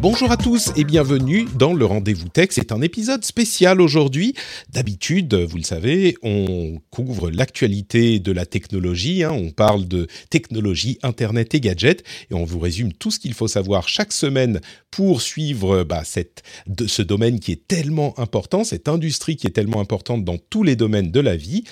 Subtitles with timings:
[0.00, 2.48] Bonjour à tous et bienvenue dans le Rendez-vous Tech.
[2.52, 4.32] C'est un épisode spécial aujourd'hui.
[4.70, 9.24] D'habitude, vous le savez, on couvre l'actualité de la technologie.
[9.24, 9.32] hein.
[9.32, 12.02] On parle de technologie, Internet et gadgets.
[12.30, 16.42] Et on vous résume tout ce qu'il faut savoir chaque semaine pour suivre bah, cette,
[16.86, 20.76] ce domaine qui est tellement important, cette industrie qui est tellement importante dans tous les
[20.76, 21.64] domaines de la vie.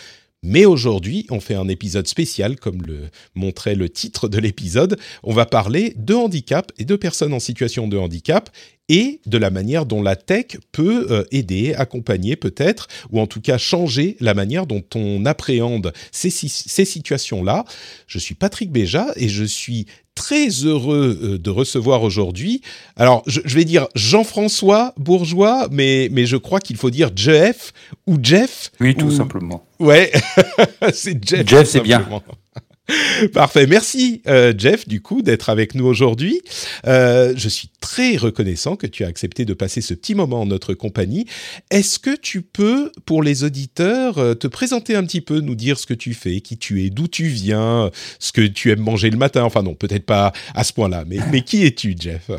[0.44, 4.96] Mais aujourd'hui, on fait un épisode spécial, comme le montrait le titre de l'épisode.
[5.24, 8.48] On va parler de handicap et de personnes en situation de handicap
[8.88, 13.40] et de la manière dont la tech peut euh, aider, accompagner peut-être, ou en tout
[13.40, 17.64] cas changer la manière dont on appréhende ces, si- ces situations-là.
[18.06, 19.86] Je suis Patrick Béja et je suis
[20.18, 22.60] très heureux euh, de recevoir aujourd'hui.
[22.96, 27.72] Alors, je, je vais dire Jean-François Bourgeois, mais, mais je crois qu'il faut dire Jeff
[28.06, 28.70] ou Jeff.
[28.80, 29.64] Oui, tout ou- simplement.
[29.78, 30.10] Ouais,
[30.92, 31.46] c'est Jeff.
[31.48, 32.04] Jeff, c'est bien.
[33.34, 36.40] Parfait, merci euh, Jeff du coup d'être avec nous aujourd'hui.
[36.86, 40.46] Euh, je suis très reconnaissant que tu as accepté de passer ce petit moment en
[40.46, 41.26] notre compagnie.
[41.70, 45.78] Est-ce que tu peux, pour les auditeurs, euh, te présenter un petit peu, nous dire
[45.78, 49.10] ce que tu fais, qui tu es, d'où tu viens, ce que tu aimes manger
[49.10, 49.44] le matin?
[49.44, 52.30] Enfin non, peut-être pas à ce point-là, mais, mais qui es-tu Jeff?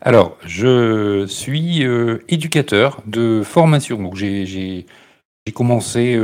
[0.00, 1.82] Alors, je suis
[2.28, 4.00] éducateur de formation.
[4.00, 4.86] Donc, j'ai
[5.54, 6.16] commencé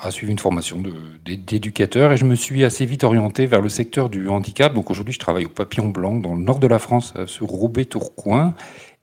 [0.00, 0.82] à suivre une formation
[1.24, 4.74] d'éducateur et je me suis assez vite orienté vers le secteur du handicap.
[4.74, 7.46] Donc, aujourd'hui, je travaille au Papillon Blanc dans le nord de la France, euh, sur
[7.46, 8.54] Roubaix-Tourcoing.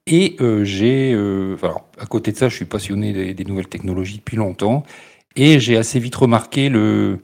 [0.05, 1.55] Et euh, j'ai, euh,
[1.97, 4.83] à côté de ça, je suis passionné des, nouvelles technologies depuis longtemps.
[5.35, 7.19] Et j'ai assez vite remarqué le,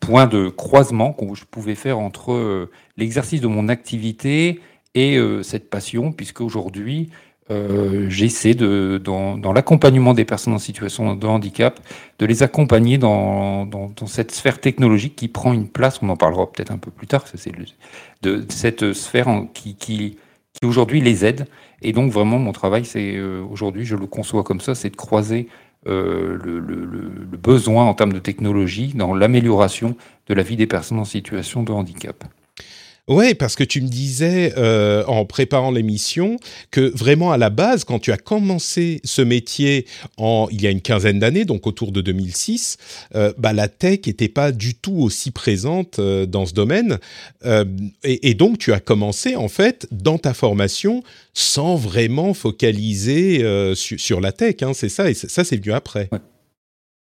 [0.00, 4.60] point de croisement que je pouvais faire entre euh, l'exercice de mon activité
[4.96, 7.10] et cette passion, puisque aujourd'hui,
[7.50, 11.78] euh, j'essaie de, dans, dans l'accompagnement des personnes en situation de handicap,
[12.18, 16.16] de les accompagner dans, dans, dans cette sphère technologique qui prend une place, on en
[16.16, 17.52] parlera peut-être un peu plus tard, c'est
[18.22, 20.16] de cette sphère qui, qui,
[20.54, 21.46] qui aujourd'hui les aide.
[21.82, 24.96] Et donc vraiment, mon travail, c'est euh, aujourd'hui, je le conçois comme ça, c'est de
[24.96, 25.48] croiser
[25.86, 29.96] euh, le- le- le besoin en termes de technologie dans l'amélioration
[30.28, 32.24] de la vie des personnes en situation de handicap.
[33.06, 36.38] Ouais, parce que tu me disais euh, en préparant l'émission
[36.70, 39.84] que vraiment à la base, quand tu as commencé ce métier
[40.16, 42.78] en il y a une quinzaine d'années, donc autour de 2006,
[43.14, 46.98] euh, bah, la tech n'était pas du tout aussi présente euh, dans ce domaine,
[47.44, 47.66] Euh,
[48.04, 51.02] et, et donc tu as commencé en fait dans ta formation
[51.34, 55.72] sans vraiment focaliser euh, su- sur la tech, hein, c'est ça, et ça c'est venu
[55.74, 56.08] après.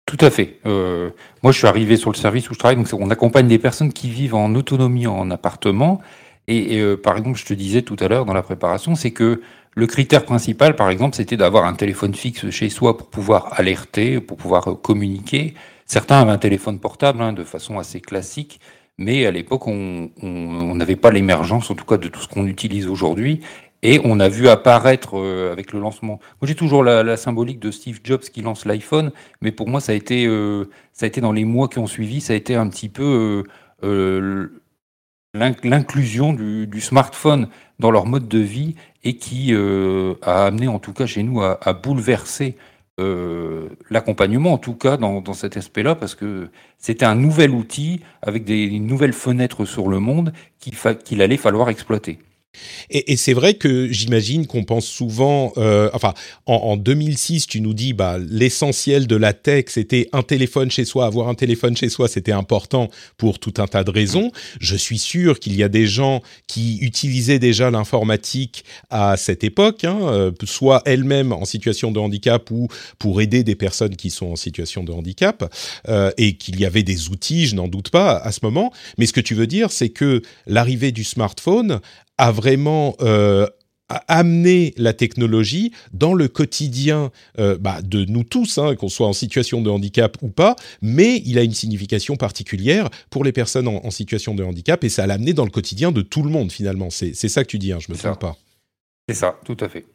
[0.08, 0.60] Tout à fait.
[0.66, 1.10] Euh,
[1.44, 3.92] moi, je suis arrivé sur le service où je travaille, donc on accompagne des personnes
[3.92, 6.00] qui vivent en autonomie en appartement.
[6.48, 9.42] Et, euh, par exemple, je te disais tout à l'heure dans la préparation, c'est que
[9.76, 14.22] le critère principal, par exemple, c'était d'avoir un téléphone fixe chez soi pour pouvoir alerter,
[14.22, 15.56] pour pouvoir euh, communiquer.
[15.86, 18.62] Certains avaient un téléphone portable hein, de façon assez classique,
[18.98, 22.88] mais à l'époque, on n'avait pas l'émergence, en tout cas, de tout ce qu'on utilise
[22.88, 23.42] aujourd'hui.
[23.90, 26.20] Et on a vu apparaître euh, avec le lancement.
[26.42, 29.94] Moi, j'ai toujours la, symbolique de Steve Jobs qui lance l'iPhone, mais pour moi, ça
[29.94, 32.56] a été, euh, ça a été dans les mois qui ont suivi, ça a été
[32.56, 33.46] un petit peu
[33.86, 34.50] euh,
[35.34, 37.48] l'in- l'inclusion du, smartphone
[37.80, 41.74] dans leur mode de vie et qui a amené, en tout cas chez nous, à,
[41.74, 42.58] bouleverser
[43.90, 48.80] l'accompagnement, en tout cas dans, cet aspect-là, parce que c'était un nouvel outil avec des
[48.80, 52.20] nouvelles fenêtres sur le monde qu'il allait falloir exploiter.
[52.90, 56.14] Et, c'est vrai que j'imagine qu'on pense souvent, euh, enfin,
[56.46, 60.86] en, en 2006, tu nous dis, bah, l'essentiel de la tech, c'était un téléphone chez
[60.86, 61.06] soi.
[61.06, 64.32] Avoir un téléphone chez soi, c'était important pour tout un tas de raisons.
[64.60, 69.84] Je suis sûr qu'il y a des gens qui utilisaient déjà l'informatique à cette époque,
[69.84, 72.68] hein, euh, soit elles-mêmes en situation de handicap ou
[73.00, 75.54] pour aider des personnes qui sont en situation de handicap,
[75.88, 78.72] euh, et qu'il y avait des outils, je n'en doute pas, à ce moment.
[78.98, 81.80] Mais ce que tu veux dire, c'est que l'arrivée du smartphone
[82.18, 83.48] a vraiment euh,
[83.90, 89.08] a amené la technologie dans le quotidien euh, bah, de nous tous, hein, qu'on soit
[89.08, 93.68] en situation de handicap ou pas, mais il a une signification particulière pour les personnes
[93.68, 96.30] en, en situation de handicap et ça l'a amené dans le quotidien de tout le
[96.30, 96.90] monde finalement.
[96.90, 98.36] C'est ça que tu dis, hein, je me trompe pas.
[99.08, 99.86] C'est ça, tout à fait.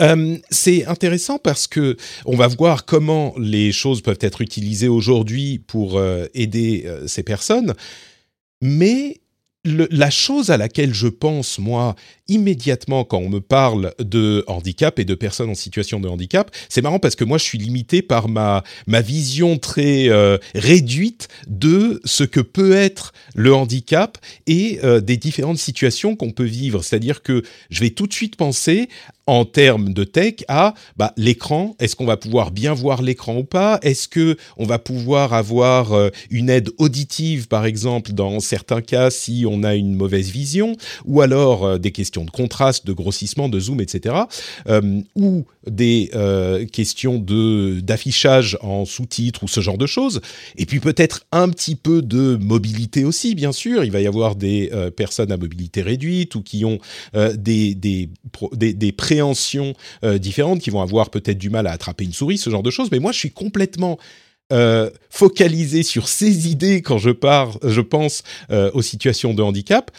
[0.00, 5.60] Euh, c'est intéressant parce que on va voir comment les choses peuvent être utilisées aujourd'hui
[5.60, 7.74] pour euh, aider ces personnes,
[8.60, 9.20] mais
[9.64, 11.96] la chose à laquelle je pense, moi,
[12.28, 16.82] immédiatement quand on me parle de handicap et de personnes en situation de handicap, c'est
[16.82, 22.00] marrant parce que moi, je suis limité par ma, ma vision très euh, réduite de
[22.04, 26.82] ce que peut être le handicap et euh, des différentes situations qu'on peut vivre.
[26.82, 28.88] C'est-à-dire que je vais tout de suite penser
[29.26, 31.74] en termes de tech à bah, l'écran.
[31.78, 33.78] Est-ce qu'on va pouvoir bien voir l'écran ou pas?
[33.82, 39.10] Est-ce que on va pouvoir avoir euh, une aide auditive, par exemple, dans certains cas
[39.10, 43.48] si on a une mauvaise vision, ou alors euh, des questions de contraste, de grossissement,
[43.48, 44.14] de zoom, etc.,
[44.68, 46.10] euh, ou des
[46.72, 50.20] questions de d'affichage en sous-titres ou ce genre de choses.
[50.56, 53.82] Et puis peut-être un petit peu de mobilité aussi, bien sûr.
[53.82, 56.78] Il va y avoir des personnes à mobilité réduite ou qui ont
[57.14, 58.10] des des,
[58.52, 62.50] des, des euh, différentes, qui vont avoir peut-être du mal à attraper une souris, ce
[62.50, 62.88] genre de choses.
[62.90, 63.98] Mais moi, je suis complètement
[64.52, 69.90] euh, focalisé sur ces idées quand je, pars, je pense euh, aux situations de handicap.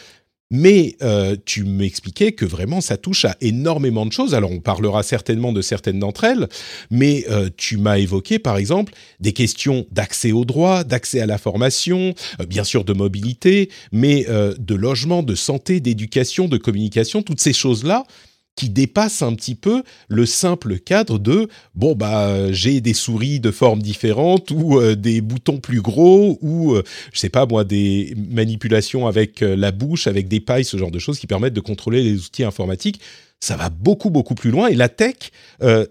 [0.52, 0.96] Mais
[1.44, 4.32] tu m'expliquais que vraiment ça touche à énormément de choses.
[4.32, 6.46] Alors on parlera certainement de certaines d'entre elles,
[6.88, 7.26] mais
[7.56, 12.14] tu m'as évoqué par exemple des questions d'accès au droit, d'accès à la formation,
[12.48, 18.04] bien sûr de mobilité, mais de logement, de santé, d'éducation, de communication, toutes ces choses-là
[18.56, 23.50] qui dépasse un petit peu le simple cadre de bon bah j'ai des souris de
[23.50, 26.82] formes différentes ou euh, des boutons plus gros ou euh,
[27.12, 30.90] je sais pas moi des manipulations avec euh, la bouche avec des pailles ce genre
[30.90, 33.00] de choses qui permettent de contrôler les outils informatiques.
[33.38, 35.16] Ça va beaucoup beaucoup plus loin et la tech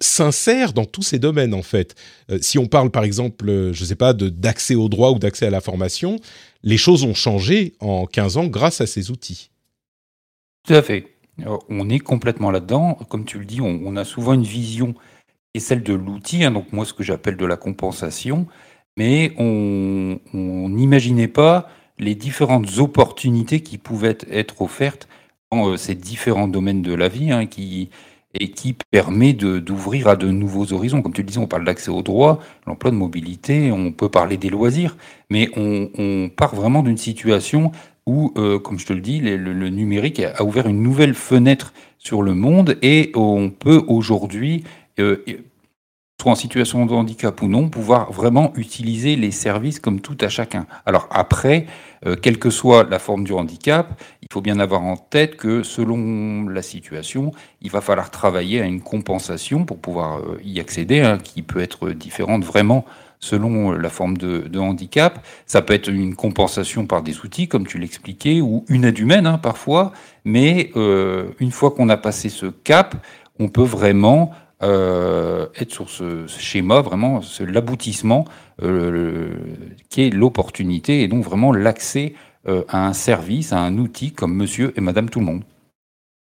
[0.02, 1.94] s'insère dans tous ces domaines en fait.
[2.42, 5.62] Si on parle par exemple je sais pas d'accès au droit ou d'accès à la
[5.62, 6.20] formation
[6.64, 9.52] les choses ont changé en 15 ans grâce à ces outils.
[10.66, 11.15] Tout à fait
[11.70, 12.98] on est complètement là-dedans.
[13.10, 14.96] Comme tu le dis, on, a souvent une vision
[15.54, 18.46] est celle de l'outil, hein, donc moi ce que j'appelle de la compensation,
[18.98, 20.20] mais on
[20.70, 25.08] n'imaginait pas les différentes opportunités qui pouvaient être offertes
[25.52, 27.90] dans euh, ces différents domaines de la vie, hein, qui,
[28.34, 31.02] et qui permet d'ouvrir à de nouveaux horizons.
[31.02, 34.38] Comme tu le disais, on parle d'accès au droit, l'emploi de mobilité, on peut parler
[34.38, 34.98] des loisirs,
[35.30, 37.72] mais on, on part vraiment d'une situation
[38.06, 42.22] où, euh, comme je te le dis, le, numérique a ouvert une nouvelle fenêtre sur
[42.22, 44.64] le monde et on peut aujourd'hui,
[45.00, 45.24] euh,
[46.22, 50.30] soit en situation de handicap ou non, pouvoir vraiment utiliser les services comme tout à
[50.30, 50.68] chacun.
[50.86, 51.66] Alors après,
[52.06, 55.64] euh, quelle que soit la forme du handicap, il faut bien avoir en tête que
[55.64, 57.32] selon la situation,
[57.62, 61.90] il va falloir travailler à une compensation pour pouvoir y accéder, hein, qui peut être
[61.90, 62.86] différente vraiment
[63.20, 65.26] selon euh, la forme de, handicap.
[65.46, 69.28] Ça peut être une compensation par des outils, comme tu l'expliquais, ou une aide humaine
[69.28, 69.92] hein, parfois.
[70.24, 72.96] Mais euh, une fois qu'on a passé ce cap,
[73.40, 74.32] on peut vraiment
[74.64, 78.26] euh, être sur ce, schéma, vraiment l'aboutissement
[78.58, 82.14] qui est l'opportunité et donc vraiment l'accès
[82.70, 85.44] à un service, à un outil comme Monsieur et Madame Tout le Monde.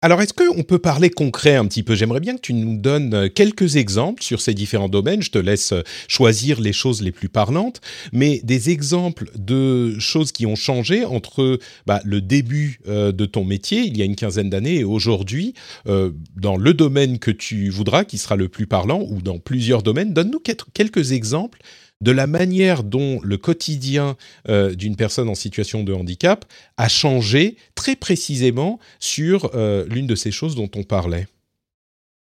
[0.01, 1.93] Alors, est-ce qu'on peut parler concret un petit peu?
[1.93, 5.21] J'aimerais bien que tu nous donnes euh, quelques exemples sur ces différents domaines.
[5.21, 7.81] Je te laisse euh, choisir les choses les plus parlantes,
[8.13, 13.43] mais des exemples de choses qui ont changé entre bah, le début euh, de ton
[13.43, 15.53] métier, il y a une quinzaine d'années, et aujourd'hui,
[15.85, 20.13] dans le domaine que tu voudras, qui sera le plus parlant, ou dans plusieurs domaines.
[20.13, 20.41] Donne-nous
[20.73, 21.59] quelques exemples
[22.01, 24.15] de la manière dont le quotidien
[24.47, 26.45] euh, d'une personne en situation de handicap
[26.77, 31.27] a changé très précisément sur euh, l'une de ces choses dont on parlait.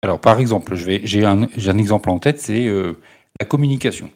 [0.04, 2.94] Alors par exemple, j'ai un, exemple en tête, c'est euh,
[3.40, 4.10] la communication.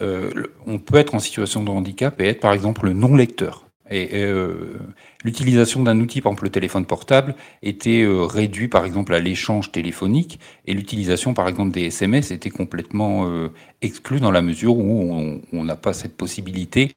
[0.00, 3.61] on peut être en situation de handicap et être par exemple non-lecteur.
[3.90, 4.78] Et euh,
[5.24, 9.72] l'utilisation d'un outil, par exemple le téléphone portable, était euh, réduit par exemple à l'échange
[9.72, 10.38] téléphonique.
[10.66, 13.48] Et l'utilisation par exemple des SMS était complètement euh,
[13.82, 16.92] exclue dans la mesure où on n'a pas cette possibilité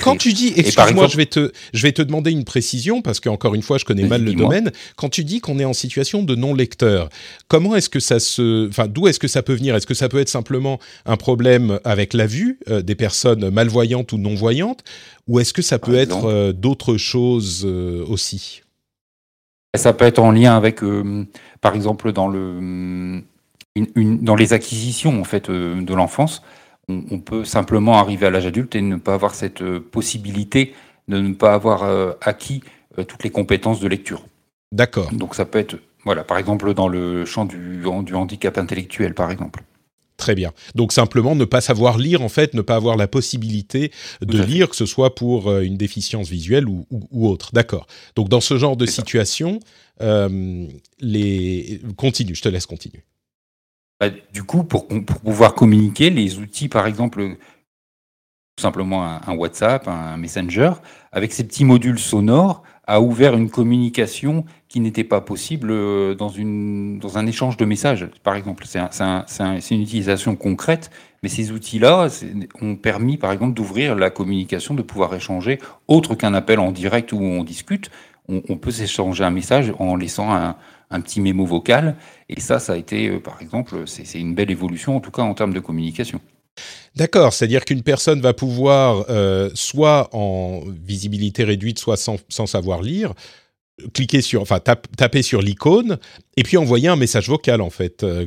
[0.00, 3.54] quand tu dis, excuse-moi, je vais te, je vais te demander une précision parce qu'encore
[3.54, 4.72] une fois, je connais mal le domaine.
[4.96, 7.08] Quand tu dis qu'on est en situation de non lecteur,
[7.48, 9.74] comment est-ce que ça se, enfin, d'où est-ce que ça peut venir?
[9.74, 14.12] Est-ce que ça peut être simplement un problème avec la vue euh, des personnes malvoyantes
[14.12, 14.84] ou non voyantes,
[15.26, 18.62] ou est-ce que ça peut être euh, d'autres choses euh, aussi?
[19.74, 20.82] Ça peut être en lien avec,
[21.60, 23.24] par exemple, dans le,
[23.74, 26.42] une, dans les acquisitions en fait de l'enfance
[26.88, 30.74] on, peut simplement arriver à l'âge adulte et ne pas avoir cette euh, possibilité
[31.08, 32.62] de ne pas avoir euh, acquis
[32.98, 34.26] euh, toutes les compétences de lecture.
[34.72, 35.12] D'accord.
[35.12, 39.30] Donc ça peut être, voilà, par exemple dans le champ du, du handicap intellectuel, par
[39.30, 39.62] exemple.
[40.16, 40.52] très bien.
[40.74, 44.68] Donc simplement ne pas savoir lire, en fait, ne pas avoir la possibilité de lire,
[44.68, 47.50] que ce soit pour une déficience visuelle ou, ou, autre.
[47.52, 47.86] D'accord.
[48.16, 49.60] Donc dans ce genre de situation,
[50.00, 50.66] euh,
[51.00, 51.80] les...
[51.96, 53.04] continue, je te laisse continuer.
[54.00, 57.36] Bah, du coup, pour, pour, pouvoir communiquer, les outils, par exemple,
[58.56, 60.72] tout simplement un, WhatsApp, un Messenger,
[61.12, 66.28] avec ces petits modules sonores, a ouvert une communication qui n'était pas possible euh, dans,
[66.28, 68.64] une, dans un échange de messages, par exemple.
[68.66, 69.24] C'est un,
[69.70, 70.90] une utilisation concrète,
[71.22, 72.08] mais ces outils-là
[72.60, 75.58] ont permis, par exemple, d'ouvrir la communication, de pouvoir échanger,
[75.88, 77.90] autre qu'un appel en direct où on discute.
[78.28, 80.56] On peut s'échanger un message en laissant un,
[80.94, 81.96] un, petit mémo vocal.
[82.28, 85.22] Et ça, ça a été, euh, par exemple, c'est une belle évolution, en tout cas
[85.22, 86.20] en termes de communication.
[86.96, 93.14] D'accord, c'est-à-dire qu'une personne va pouvoir, euh, soit en visibilité réduite, soit sans, savoir lire,
[93.92, 95.98] cliquer sur, enfin taper sur l'icône
[96.36, 98.04] et puis envoyer un message vocal en fait.
[98.04, 98.26] Euh,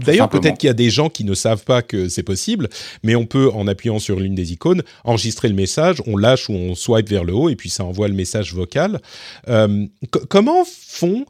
[0.00, 2.68] d'ailleurs, peut-être qu'il y a des gens qui ne savent pas que c'est possible,
[3.04, 6.54] mais on peut en appuyant sur l'une des icônes enregistrer le message, on lâche ou
[6.54, 9.00] on swipe vers le haut et puis ça envoie le message vocal.
[9.48, 9.86] Euh,
[10.28, 11.26] comment font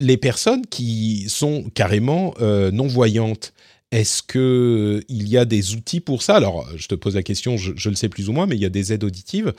[0.00, 3.52] les personnes qui sont carrément non voyantes
[3.92, 6.36] est-ce qu'il euh, y a des outils pour ça?
[6.36, 8.66] Alors, je te pose la question, je, le sais plus ou moins, mais il y
[8.66, 9.52] a des aides auditives.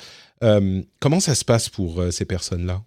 [0.44, 2.82] Euh, comment ça se passe pour euh, ces personnes-là?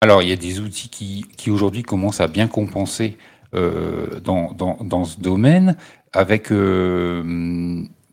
[0.00, 3.16] Alors, il y a des outils qui, qui aujourd'hui commencent à bien compenser
[3.52, 5.76] dans, dans, dans, ce domaine,
[6.14, 6.48] avec,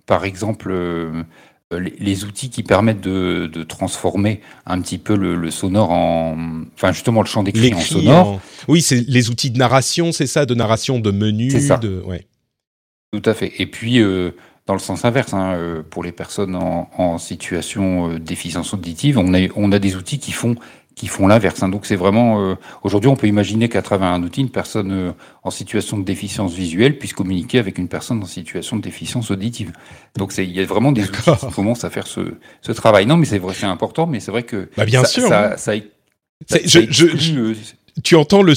[0.05, 0.73] par exemple,
[1.71, 6.35] les, outils qui permettent de, de, transformer un petit peu le, sonore en,
[6.73, 8.41] enfin justement le champ d'écrit en sonore.
[8.67, 11.51] Oui, c'est les outils de narration, c'est ça, de narration de menu.
[11.51, 11.77] C'est ça.
[11.77, 12.01] De...
[12.05, 12.25] Ouais.
[13.11, 13.53] Tout à fait.
[13.59, 14.31] Et puis, euh,
[14.67, 19.33] dans le sens inverse, hein, euh, pour les personnes en, situation euh, déficience auditive, on
[19.33, 20.55] a, on a des outils qui font
[20.99, 21.63] qui font l'inverse.
[21.63, 21.69] Hein.
[21.69, 25.13] Donc c'est vraiment aujourd'hui on peut imaginer qu'à travers un outil, une personne
[25.43, 29.71] en situation de déficience visuelle puisse communiquer avec une personne en situation de déficience auditive.
[30.17, 32.19] Donc il y a vraiment des outils qui commencent à faire ce,
[32.61, 33.05] ce travail.
[33.05, 35.55] Non, mais c'est vrai, c'est important, mais c'est vrai que bah, bien ça, sûr, ça,
[35.55, 35.73] ça,
[36.49, 37.53] je, je,
[38.03, 38.55] tu entends le,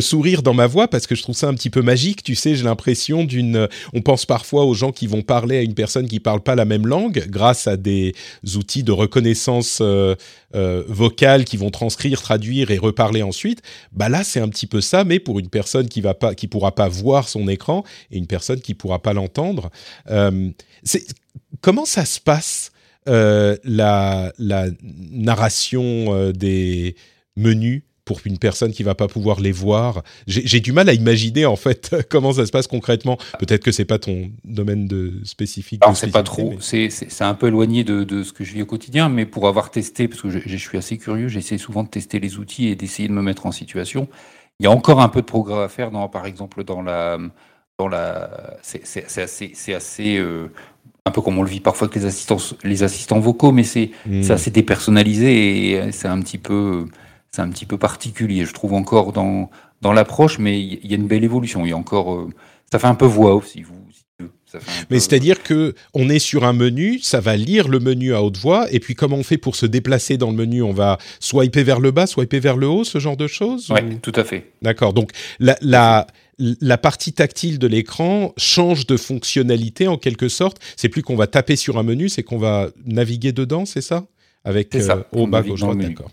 [0.00, 2.22] sourire dans ma voix parce que je trouve ça un petit peu magique.
[2.22, 3.68] Tu sais, j'ai l'impression d'une.
[3.92, 6.64] On pense parfois aux gens qui vont parler à une personne qui parle pas la
[6.64, 8.14] même langue grâce à des
[8.54, 10.14] outils de reconnaissance euh,
[10.54, 13.62] euh, vocale qui vont transcrire, traduire et reparler ensuite.
[13.92, 16.48] Bah là, c'est un petit peu ça, mais pour une personne qui va pas, qui
[16.48, 19.70] pourra pas voir son écran et une personne qui pourra pas l'entendre.
[20.10, 20.50] Euh,
[21.60, 22.72] comment ça se passe
[23.08, 24.32] la
[24.82, 26.96] narration des
[27.36, 30.02] menus pour une personne qui va pas pouvoir les voir.
[30.26, 33.18] J'ai du mal à imaginer en fait comment ça se passe concrètement.
[33.38, 35.82] Peut-être que c'est pas ton domaine de spécifique.
[35.82, 36.54] Alors c'est pas trop.
[36.60, 36.88] C'est
[37.20, 40.08] un peu éloigné de, de, ce que je vis au quotidien, mais pour avoir testé,
[40.08, 43.08] parce que je, je suis assez curieux, j'essaie souvent de tester les outils et d'essayer
[43.08, 44.08] de me mettre en situation.
[44.60, 47.18] Il y a encore un peu de progrès à faire, dans, par exemple dans la,
[47.76, 50.46] dans la, c'est assez, assez euh,
[51.04, 53.90] un peu comme on le vit parfois avec les assistants, les assistants vocaux, mais c'est
[54.06, 54.30] mmh.
[54.30, 56.86] assez dépersonnalisé et c'est un petit peu
[57.36, 59.50] c'est un petit peu particulier, je trouve encore dans,
[59.82, 61.66] dans l'approche, mais il y a une belle évolution.
[61.66, 62.30] Il y a encore, euh,
[62.72, 63.74] ça fait un peu voix off, si vous.
[64.88, 68.38] mais c'est-à-dire que on est sur un menu, ça va lire le menu à haute
[68.38, 70.62] voix, et puis comment on fait pour se déplacer dans le menu?
[70.62, 73.98] On va swiper vers le bas, swiper vers le haut, ce genre de choses Oui,
[74.00, 74.52] tout à fait.
[74.62, 74.94] D'accord.
[74.94, 76.06] Donc la, la,
[76.38, 80.58] la partie tactile de l'écran change de fonctionnalité en quelque sorte.
[80.76, 84.06] C'est plus qu'on va taper sur un menu, c'est qu'on va naviguer dedans, c'est ça?
[84.42, 86.10] Avec euh, haut, bas, gauche, droite, d'accord.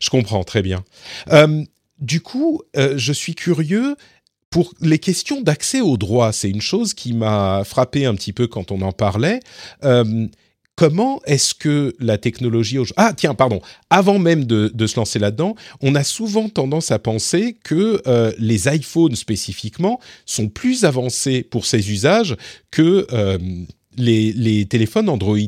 [0.00, 0.84] Je comprends très bien.
[1.32, 1.64] Euh,
[1.98, 3.96] du coup, euh, je suis curieux
[4.48, 6.32] pour les questions d'accès au droit.
[6.32, 9.40] C'est une chose qui m'a frappé un petit peu quand on en parlait.
[9.84, 10.26] Euh,
[10.74, 12.78] comment est-ce que la technologie...
[12.96, 13.60] Ah tiens, pardon,
[13.90, 18.02] avant même de, se lancer là-dedans, on a souvent tendance à penser que
[18.38, 22.34] les iPhones spécifiquement sont plus avancés pour ces usages
[22.70, 23.06] que
[23.96, 25.38] les, téléphones Android.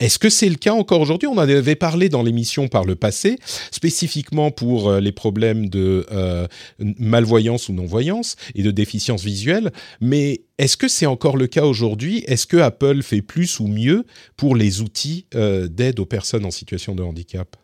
[0.00, 1.28] Est-ce que c'est le cas encore aujourd'hui?
[1.28, 3.38] On en avait parlé dans l'émission par le passé,
[3.70, 6.46] spécifiquement pour euh, les problèmes de euh,
[6.78, 9.72] malvoyance ou non-voyance et de déficience visuelle.
[10.00, 12.24] Mais est-ce que c'est encore le cas aujourd'hui?
[12.26, 14.04] Est-ce que Apple fait plus ou mieux
[14.36, 17.56] pour les outils euh, d'aide aux personnes en situation de handicap?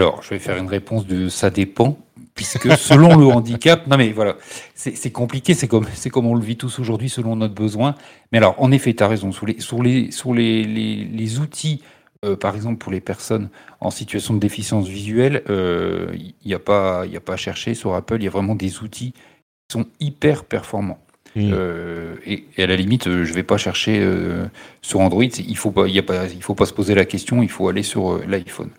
[0.00, 1.98] Alors, je vais faire une réponse de ça dépend,
[2.34, 4.36] puisque selon le handicap, non mais voilà,
[4.74, 7.94] c'est compliqué, c'est comme, comme on le vit tous aujourd'hui selon notre besoin.
[8.32, 11.82] Mais alors, en effet, tu as raison, sur les, sur les, sur les, les, outils,
[12.24, 16.56] euh, par exemple pour les personnes en situation de déficience visuelle, il euh, n'y a,
[16.56, 20.44] a pas à chercher sur Apple, il y a vraiment des outils qui sont hyper
[20.44, 20.98] performants.
[21.36, 24.46] Euh, et, à la limite, euh, je vais pas chercher euh,
[24.82, 25.22] sur Android.
[25.22, 27.42] Il faut pas, y a pas, il faut pas se poser la question.
[27.42, 28.70] Il faut aller sur l'iPhone.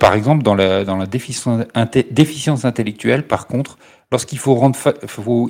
[0.00, 3.78] par exemple, dans la dans la déficience, intellectuelle, par contre,
[4.10, 4.78] lorsqu'il faut, rendre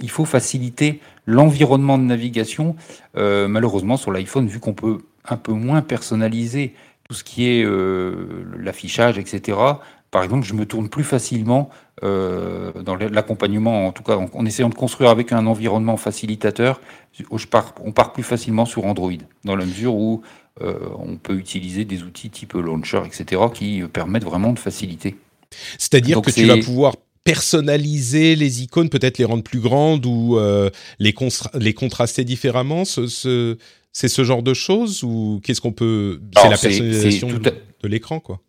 [0.02, 2.76] il faut faciliter l'environnement de navigation,
[3.16, 4.98] euh, malheureusement sur l'iPhone, vu qu'on peut
[5.28, 6.74] un peu moins personnaliser
[7.08, 9.58] tout ce qui est euh, l'affichage, etc.,
[10.10, 14.68] par exemple, je me tourne plus facilement euh, dans l'accompagnement, en tout cas en, essayant
[14.68, 16.80] de construire avec un environnement facilitateur,
[17.18, 19.12] je pars, on part plus facilement sur Android,
[19.44, 20.22] dans la mesure où
[20.60, 25.16] on peut utiliser des outils type Launcher, etc., qui permettent vraiment de faciliter.
[25.78, 26.94] C'est-à-dire que tu vas pouvoir
[27.24, 31.14] personnaliser les icônes, peut-être les rendre plus grandes ou euh, les,
[31.54, 33.56] les contraster différemment ce,
[33.92, 36.20] C'est ce genre de choses ou qu'est-ce qu'on peut...
[36.36, 38.40] C'est la personnalisation de, l'écran, quoi?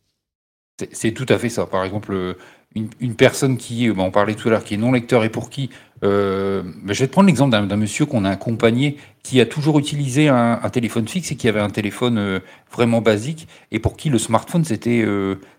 [0.91, 1.65] C'est tout à fait ça.
[1.65, 2.35] Par exemple,
[2.75, 5.49] une, personne qui, bah, on parlait tout à l'heure, qui est non lecteur et pour
[5.49, 5.69] qui...
[6.03, 9.79] Euh, bah, je vais te prendre l'exemple d'un monsieur qu'on a accompagné qui a toujours
[9.79, 12.39] utilisé un, téléphone fixe et qui avait un téléphone euh,
[12.71, 15.05] vraiment basique et pour qui le smartphone c'était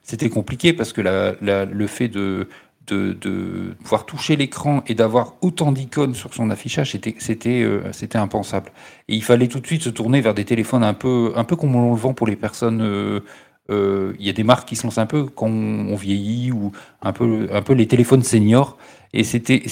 [0.03, 2.49] c'était compliqué parce que le fait de
[2.87, 8.71] de, pouvoir toucher l'écran et d'avoir autant d'icônes sur son affichage, c'était c'était euh, impensable.
[9.09, 11.57] Et il fallait tout de suite se tourner vers des téléphones un peu un peu
[11.57, 13.23] comme on le vend pour les personnes.
[13.71, 16.73] Euh, il y a des marques qui se lancent un peu quand on, vieillit ou
[17.03, 18.77] un peu un peu les téléphones seniors.
[19.13, 19.63] Et c'était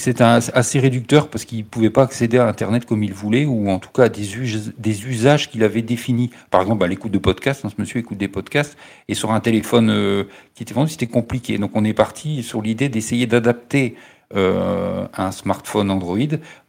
[0.53, 3.77] assez réducteur parce qu'il ne pouvait pas accéder à Internet comme il voulait, ou en
[3.77, 6.31] tout cas à des, usages qu'il avait définis.
[6.49, 8.75] Par exemple, à l'écoute de podcasts, hein, ce monsieur écoute des podcasts,
[9.07, 10.23] et sur un téléphone euh,
[10.55, 11.59] qui était vendu, c'était compliqué.
[11.59, 13.95] Donc on est parti sur l'idée d'essayer d'adapter
[14.35, 16.17] euh, un smartphone Android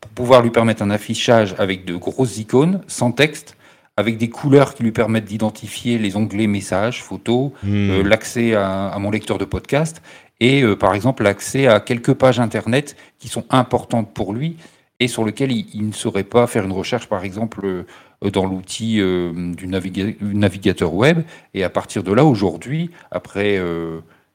[0.01, 3.56] pour pouvoir lui permettre un affichage avec de grosses icônes, sans texte,
[3.97, 7.91] avec des couleurs qui lui permettent d'identifier les onglets messages, photos, hmm.
[7.91, 10.03] euh, l'accès à, à, mon lecteur de podcast,
[10.39, 14.57] et euh, par exemple l'accès à quelques pages internet qui sont importantes pour lui
[15.01, 18.97] et sur lesquelles il, ne saurait pas faire une recherche, par exemple, euh, dans l'outil
[18.97, 21.21] du navigateur web.
[21.53, 23.61] Et à partir de là, aujourd'hui, après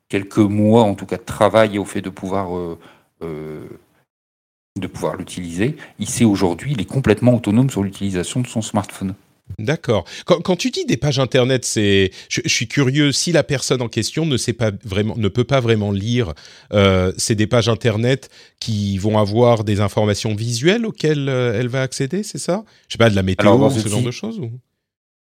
[0.08, 2.78] quelques mois, en tout cas, de travail au fait de pouvoir
[3.22, 9.16] de pouvoir l'utiliser, il sait aujourd'hui, il est complètement autonome sur l'utilisation de son smartphone.
[9.60, 10.06] D'accord.
[10.26, 13.12] Quand, tu dis des pages internet, c'est, je, suis curieux.
[13.12, 16.34] Si la personne en question ne sait pas vraiment, ne peut pas vraiment lire,
[16.74, 18.30] euh, c'est des pages internet
[18.60, 22.64] qui vont avoir des informations visuelles auxquelles euh, elle va accéder, c'est ça?
[22.88, 24.42] Je sais pas de la météo, ce genre de choses.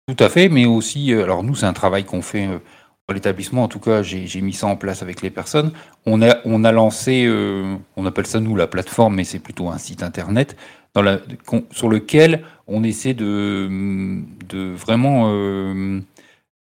[0.08, 2.46] Tout à fait, mais aussi, euh, alors nous, c'est un travail qu'on fait.
[3.08, 5.72] dans l'établissement, en tout cas, j'ai mis ça en place avec les personnes.
[6.06, 7.28] On a, on a lancé,
[7.96, 10.56] on appelle ça nous la plateforme, mais c'est plutôt un site internet
[11.70, 13.68] sur lequel on essaie de,
[14.74, 15.30] vraiment...
[15.32, 16.00] Euh,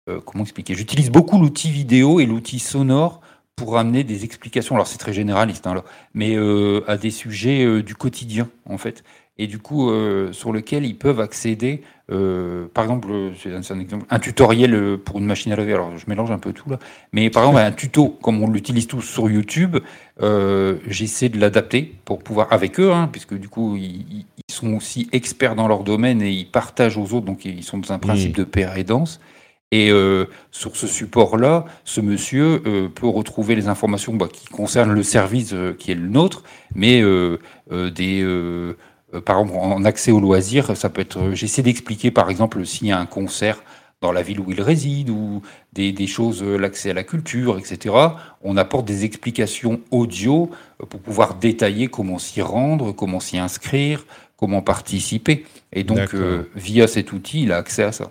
[0.08, 0.74] euh, comment expliquer?
[0.74, 3.20] J'utilise beaucoup l'outil vidéo et l'outil sonore
[3.56, 4.74] pour amener des explications.
[4.74, 5.82] Alors c'est très généraliste, hein,
[6.14, 9.02] mais euh, à des sujets du quotidien en fait
[9.38, 9.90] et du coup
[10.32, 11.82] sur lequel ils peuvent accéder.
[12.12, 13.08] Euh, par exemple,
[13.42, 15.72] c'est un, exemple, un tutoriel euh, pour une machine à laver.
[15.72, 16.78] Alors je mélange un peu tout là,
[17.12, 19.78] mais par exemple un tuto comme on l'utilise tous sur YouTube,
[20.88, 25.54] j'essaie de l'adapter pour pouvoir avec eux, hein, puisque du coup ils, sont aussi experts
[25.54, 28.44] dans leur domaine et ils partagent aux autres, donc ils sont dans un principe de
[28.44, 29.20] paix et danse.
[29.72, 29.90] Et
[30.52, 32.62] sur ce support-là, ce monsieur
[32.94, 37.02] peut retrouver les informations bah, qui concernent le service qui est le nôtre, mais
[37.70, 38.76] des euh,
[39.20, 41.18] par exemple, en accès aux loisirs, ça peut être.
[41.18, 43.62] Euh, j'essaie d'expliquer, par exemple, s'il y a un concert
[44.00, 47.94] dans la ville où il réside ou des, choses, euh, l'accès à la culture, etc.
[48.42, 50.50] On apporte des explications audio
[50.90, 54.04] pour pouvoir détailler comment s'y rendre, comment s'y inscrire,
[54.36, 55.44] comment participer.
[55.72, 56.14] Et donc,
[56.54, 58.10] via cet outil, il a accès à ça.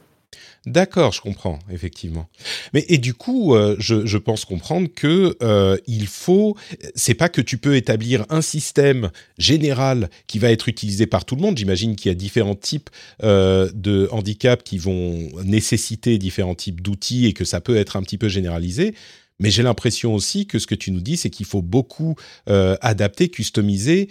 [0.65, 2.27] D'accord, je comprends effectivement.
[2.73, 6.57] Mais et du coup, euh, je, pense comprendre que euh, il faut.
[6.95, 11.35] C'est pas que tu peux établir un système général qui va être utilisé par tout
[11.35, 11.57] le monde.
[11.57, 12.89] J'imagine qu'il y a différents types
[13.23, 18.01] euh, de handicaps qui vont nécessiter différents types d'outils et que ça peut être un
[18.01, 18.95] petit peu généralisé.
[19.39, 22.15] Mais j'ai l'impression aussi que ce que tu nous dis, c'est qu'il faut beaucoup
[22.47, 24.07] adapter, customiser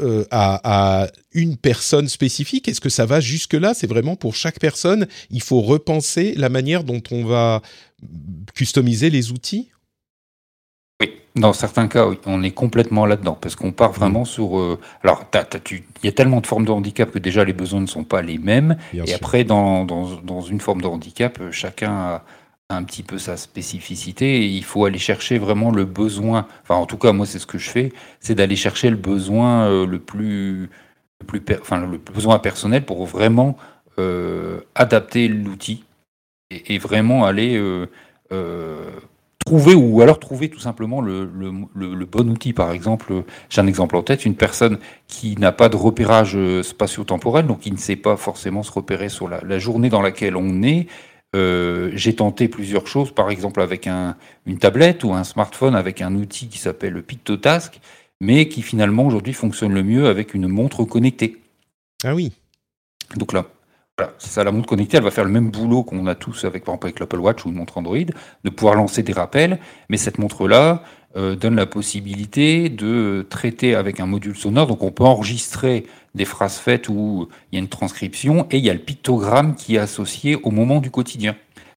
[0.00, 2.68] euh, à, une personne spécifique?
[2.68, 3.74] Est-ce que ça va jusque-là?
[3.74, 7.62] C'est vraiment pour chaque personne, il faut repenser la manière dont on va
[8.54, 9.70] customiser les outils?
[11.00, 14.26] Oui, dans certains cas, oui, on est complètement là-dedans, parce qu'on part vraiment mmh.
[14.26, 14.58] sur...
[14.58, 15.24] Euh, alors,
[15.70, 18.22] il y a tellement de formes de handicap que déjà les besoins ne sont pas
[18.22, 22.24] les mêmes, et après, dans, dans, dans, une forme de handicap, chacun a
[22.70, 26.46] un petit peu sa spécificité et il faut aller chercher vraiment le besoin.
[26.62, 29.68] Enfin, en tout cas, moi, c'est ce que je fais, c'est d'aller chercher le besoin
[29.68, 30.70] euh, le plus,
[31.32, 33.56] le enfin, le besoin personnel pour vraiment
[33.98, 35.84] euh, adapter l'outil
[36.50, 38.90] et, vraiment aller euh,
[39.44, 41.26] trouver ou alors trouver tout simplement le,
[42.06, 42.54] bon outil.
[42.54, 47.46] Par exemple, j'ai un exemple en tête, une personne qui n'a pas de repérage spatio-temporel,
[47.46, 50.86] donc qui ne sait pas forcément se repérer sur la journée dans laquelle on est.
[51.34, 54.16] Euh, j'ai tenté plusieurs choses, par exemple avec un,
[54.46, 57.80] une tablette ou un smartphone avec un outil qui s'appelle PictoTask,
[58.20, 61.42] mais qui finalement aujourd'hui fonctionne le mieux avec une montre connectée.
[62.04, 62.32] Ah oui.
[63.16, 63.46] Donc là,
[63.98, 66.44] voilà, c'est ça, la montre connectée, elle va faire le même boulot qu'on a tous
[66.44, 69.58] avec, par exemple, avec l'Apple Watch ou une montre Android, de pouvoir lancer des rappels,
[69.88, 70.82] mais cette montre-là
[71.16, 76.56] donne la possibilité de traiter avec un module sonore, donc on peut enregistrer des phrases
[76.58, 79.78] faites où il y a une transcription, et il y a le pictogramme qui est
[79.78, 81.36] associé au moment du quotidien.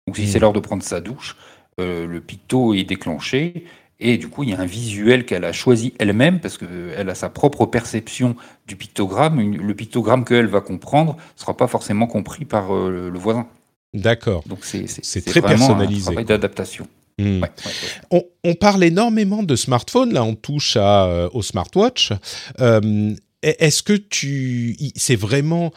[0.08, 0.28] Donc si Mmh.
[0.28, 1.36] c'est l'heure de prendre sa douche,
[1.82, 3.66] euh, le picto est déclenché,
[4.00, 7.16] et du coup, il y a un visuel qu'elle a choisi elle-même, parce qu'elle a
[7.16, 8.36] sa propre perception
[8.68, 9.40] du pictogramme.
[9.56, 13.48] Le pictogramme qu'elle va comprendre ne sera pas forcément compris par euh, le- voisin.
[13.94, 14.44] D'accord.
[14.48, 16.88] Donc c'est C'est très personnalisé, un travail d'adaptation.
[17.18, 17.42] Hmm.
[17.42, 17.72] Ouais, ouais, ouais.
[18.12, 22.12] On, on parle énormément de smartphones, là on touche à, euh, au smartwatch.
[22.60, 24.76] Euh, Est-ce que tu...
[24.96, 25.72] C'est vraiment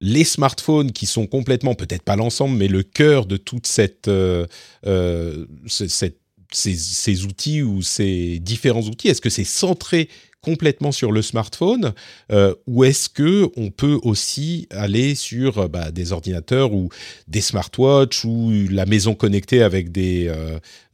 [0.00, 4.08] les smartphones qui sont complètement, peut-être pas l'ensemble, mais le cœur de toute cette...
[4.08, 4.46] euh,
[4.86, 6.20] euh, ce- cette-
[6.52, 10.08] ces, outils ou ces différents outils Est-ce que c'est centré
[10.46, 11.92] complètement sur le smartphone
[12.30, 16.88] euh, ou est-ce que on peut aussi aller sur euh, bah, des ordinateurs ou
[17.26, 20.32] des smartwatches ou la maison connectée avec des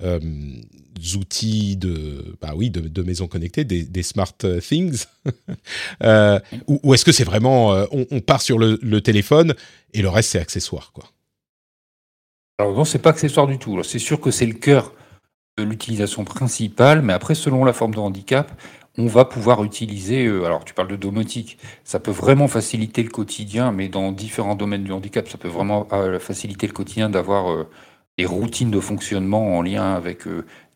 [0.01, 0.21] euh,
[1.17, 4.33] outils de bah oui de, de maison connectée des, smart
[4.67, 5.05] things
[6.67, 9.55] ou, est-ce que c'est vraiment on, part sur le, téléphone
[9.93, 11.05] et le reste c'est accessoire quoi?
[12.59, 13.83] Alors non, c'est pas accessoire du tout.
[13.83, 14.93] C'est sûr que c'est le cœur
[15.59, 18.51] l'utilisation principale, mais après, selon la forme de handicap,
[18.99, 20.27] on va pouvoir utiliser.
[20.27, 24.55] euh, alors, tu parles de domotique, ça peut vraiment faciliter le quotidien, mais dans différents
[24.55, 27.69] domaines du handicap, ça peut vraiment euh, faciliter le quotidien d'avoir euh,
[28.19, 30.25] des routines de fonctionnement en lien avec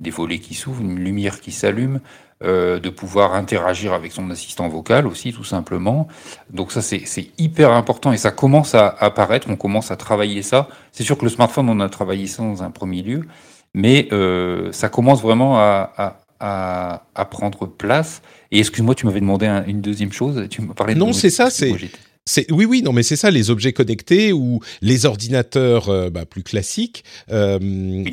[0.00, 2.00] des volets qui s'ouvrent, une lumière qui s'allume,
[2.42, 6.08] de pouvoir interagir avec son assistant vocal aussi, tout simplement.
[6.50, 10.68] Donc ça, c'est hyper important et ça commence à apparaître, on commence à travailler ça.
[10.92, 13.26] C'est sûr que le smartphone, on a travaillé ça dans un premier lieu,
[13.74, 18.22] mais euh, ça commence vraiment à, à, à, à prendre place.
[18.50, 21.30] Et excuse-moi, tu m'avais demandé un- une deuxième chose, tu me parlais de Non, c'est
[21.30, 26.10] ça, c'est- oui, oui, non, mais c'est ça, les objets connectés ou les ordinateurs euh,
[26.10, 27.04] bah, plus classiques.
[27.30, 28.04] euh,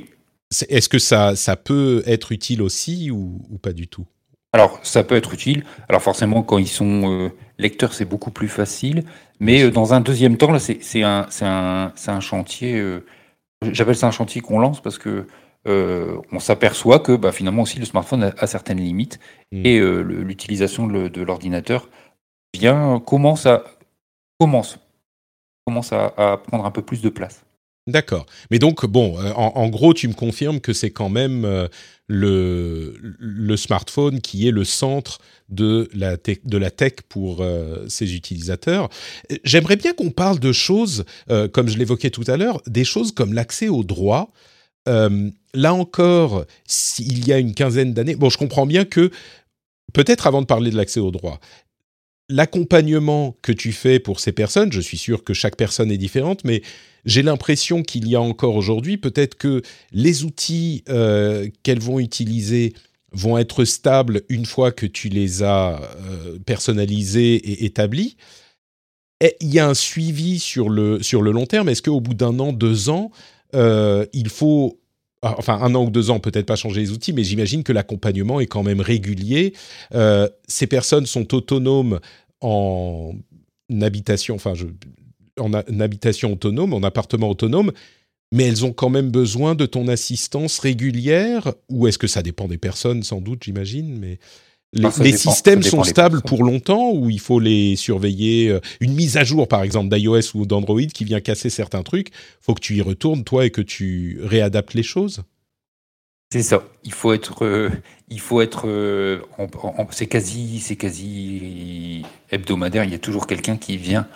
[0.51, 4.05] c'est- Est-ce que ça, ça peut être utile aussi ou, ou pas du tout?
[4.55, 5.63] Alors, ça peut être utile.
[5.89, 9.03] Alors, forcément, quand ils sont euh, lecteurs, c'est beaucoup plus facile.
[9.39, 12.79] Mais dans un deuxième temps, là, c'est un, un, un chantier.
[13.71, 15.25] J'appelle ça un chantier qu'on lance parce que
[15.67, 19.19] euh, on s'aperçoit que bah, finalement aussi le smartphone a, a certaines limites
[19.53, 19.65] Mm.
[19.65, 21.87] et euh, l'utilisation de, l'ordinateur
[22.55, 23.63] vient commence à
[24.39, 24.79] commence
[25.65, 27.45] commence à, à prendre un peu plus de place.
[27.85, 28.25] D'accord.
[28.49, 31.67] Mais donc, bon, euh, en, en gros, tu me confirmes que c'est quand même euh,
[32.07, 37.85] le, le smartphone qui est le centre de la, tech, de la tech pour euh,
[37.89, 38.89] ses utilisateurs.
[39.43, 43.11] J'aimerais bien qu'on parle de choses, euh, comme je l'évoquais tout à l'heure, des choses
[43.11, 44.31] comme l'accès aux droits.
[44.87, 49.11] Euh, là encore, s'il y a une quinzaine d'années, bon, je comprends bien que,
[49.93, 51.39] peut-être avant de parler de l'accès aux droits,
[52.29, 56.43] l'accompagnement que tu fais pour ces personnes, je suis sûr que chaque personne est différente,
[56.43, 56.61] mais
[57.05, 62.73] j'ai l'impression qu'il y a encore aujourd'hui, peut-être que les outils euh, qu'elles vont utiliser
[63.11, 68.17] vont être stables une fois que tu les as euh, personnalisés et établis.
[69.21, 71.69] Et il y a un suivi sur le, sur le long terme.
[71.69, 73.11] Est-ce qu'au bout d'un an, deux ans,
[73.55, 74.79] euh, il faut
[75.23, 77.71] ah, enfin un an ou deux ans, peut-être pas changer les outils, mais j'imagine que
[77.71, 79.53] l'accompagnement est quand même régulier.
[79.93, 82.01] Euh, ces personnes sont autonomes
[82.41, 83.13] en
[83.81, 84.53] habitation, enfin,
[85.39, 87.71] en, en habitation autonome, en appartement autonome,
[88.33, 92.49] mais elles ont quand même besoin de ton assistance régulière, ou est-ce que ça dépend
[92.49, 94.19] des personnes, sans doute, j'imagine, mais
[94.73, 98.59] les, ça les dépend, systèmes sont stables pour longtemps ou il faut les surveiller euh,
[98.81, 102.09] Une mise à jour, par exemple, d'iOS ou d'Android qui vient casser certains trucs,
[102.41, 105.23] faut que tu y retournes, toi, et que tu réadaptes les choses?
[106.31, 106.63] C'est ça.
[106.83, 107.69] Il faut être, euh,
[108.09, 109.19] il faut être, euh,
[109.91, 112.83] c'est quasi, c'est quasi hebdomadaire.
[112.85, 114.07] Il y a toujours quelqu'un qui vient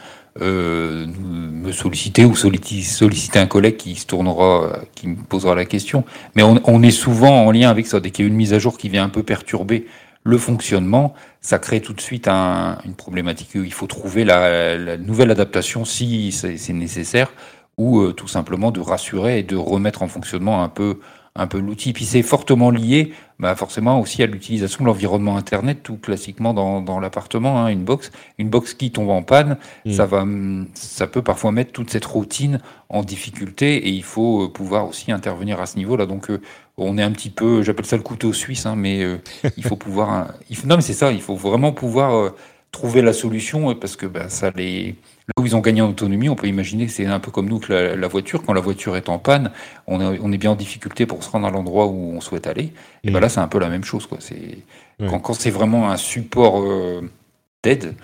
[0.41, 5.65] euh, nous- me solliciter ou solliciter, un collègue qui se tournera, qui me posera la
[5.65, 6.05] question.
[6.35, 7.99] Mais on, on est souvent en lien avec ça.
[7.99, 9.85] Dès qu'il y a une mise à jour qui vient un peu perturber
[10.27, 15.31] le fonctionnement, ça crée tout de suite un- une problématique il faut trouver la, nouvelle
[15.31, 17.29] adaptation si c'est c'est nécessaire
[17.77, 20.99] ou euh, tout simplement de rassurer et de remettre en fonctionnement un peu
[21.35, 21.93] un peu l'outil.
[21.93, 26.81] Puis c'est fortement lié, bah forcément aussi à l'utilisation de l'environnement Internet, tout classiquement dans,
[26.81, 29.93] dans l'appartement, hein, une box, une box qui tombe en panne, Mm.
[29.93, 30.25] ça va,
[30.73, 35.11] ça peut parfois mettre toute cette routine en difficulté et il faut euh, pouvoir aussi
[35.11, 36.05] intervenir à ce niveau-là.
[36.05, 36.41] Donc euh,
[36.77, 39.17] on est un petit peu, j'appelle ça le couteau suisse, hein, mais euh,
[39.57, 42.29] il faut pouvoir, hein, il faut, non mais c'est ça, il faut vraiment pouvoir euh,
[42.71, 44.95] trouver la solution parce que ben, ça les
[45.27, 47.49] Là où ils ont gagné en autonomie, on peut imaginer que c'est un peu comme
[47.49, 48.43] nous que la, voiture.
[48.45, 49.51] Quand la voiture est en panne,
[49.85, 52.47] on est, on est, bien en difficulté pour se rendre à l'endroit où on souhaite
[52.47, 52.71] aller.
[53.03, 54.05] Et ben là, c'est un peu la même chose.
[54.07, 54.19] Quoi.
[54.21, 54.59] C'est,
[54.99, 57.01] Quand, quand c'est vraiment un support euh,
[57.61, 57.95] d'aide,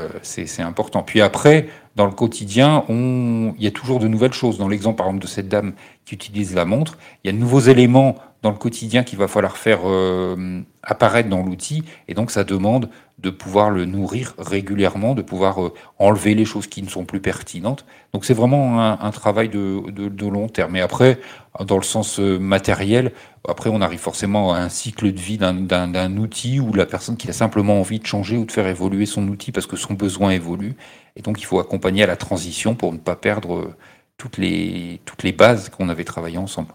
[0.00, 1.04] euh, c'est, important.
[1.04, 3.54] Puis après, dans le quotidien, on...
[3.58, 4.58] il y a toujours de nouvelles choses.
[4.58, 5.72] Dans l'exemple, par exemple, de cette dame
[6.04, 8.16] qui utilise la montre, il y a de nouveaux éléments
[8.46, 11.82] dans le quotidien qu'il va falloir faire euh, apparaître dans l'outil.
[12.06, 16.68] Et donc, ça demande de pouvoir le nourrir régulièrement, de pouvoir euh, enlever les choses
[16.68, 17.84] qui ne sont plus pertinentes.
[18.12, 20.76] Donc c'est vraiment un, travail de, long terme.
[20.76, 21.18] Et après,
[21.64, 23.10] dans le sens euh, matériel,
[23.48, 27.28] après on arrive forcément à un cycle de vie d'un outil ou la personne qui
[27.28, 30.30] a simplement envie de changer ou de faire évoluer son outil parce que son besoin
[30.30, 30.76] évolue.
[31.16, 33.74] Et donc il faut accompagner à la transition pour ne pas perdre
[34.18, 36.72] toutes les bases qu'on avait travaillées ensemble.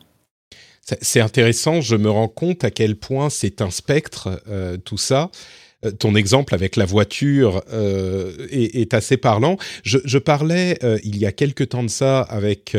[1.02, 4.42] C'est intéressant, je me rends compte à quel point c'est un spectre,
[4.84, 5.32] tout ça.
[5.86, 9.58] Euh, ton exemple avec la voiture euh, est, assez parlant.
[9.84, 12.76] Je, parlais euh, il y a quelque temps de ça avec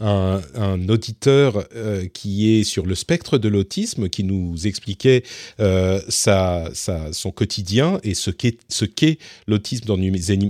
[0.00, 0.40] un,
[0.88, 1.66] auditeur
[2.12, 5.22] qui est sur le spectre de l'autisme, qui nous expliquait
[5.58, 9.86] son quotidien et ce qu'est l'autisme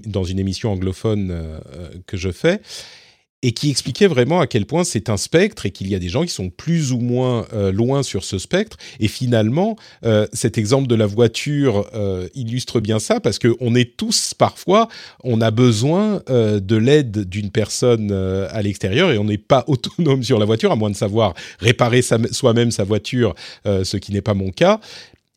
[0.07, 1.61] dans une émission anglophone
[2.07, 2.61] que je fais
[3.43, 6.09] et qui expliquait vraiment à quel point c'est un spectre et qu'il y a des
[6.09, 8.77] gens qui sont plus ou moins euh, loin sur ce spectre.
[9.01, 13.75] Et finalement, euh, cet exemple de la voiture euh, illustre bien ça parce que on
[13.75, 14.89] est tous parfois,
[15.25, 20.39] on a besoin de l'aide d'une personne à l'extérieur et on n'est pas autonome sur
[20.39, 24.51] la voiture à moins de savoir réparer soi-même sa voiture, ce qui n'est pas mon
[24.51, 24.81] cas.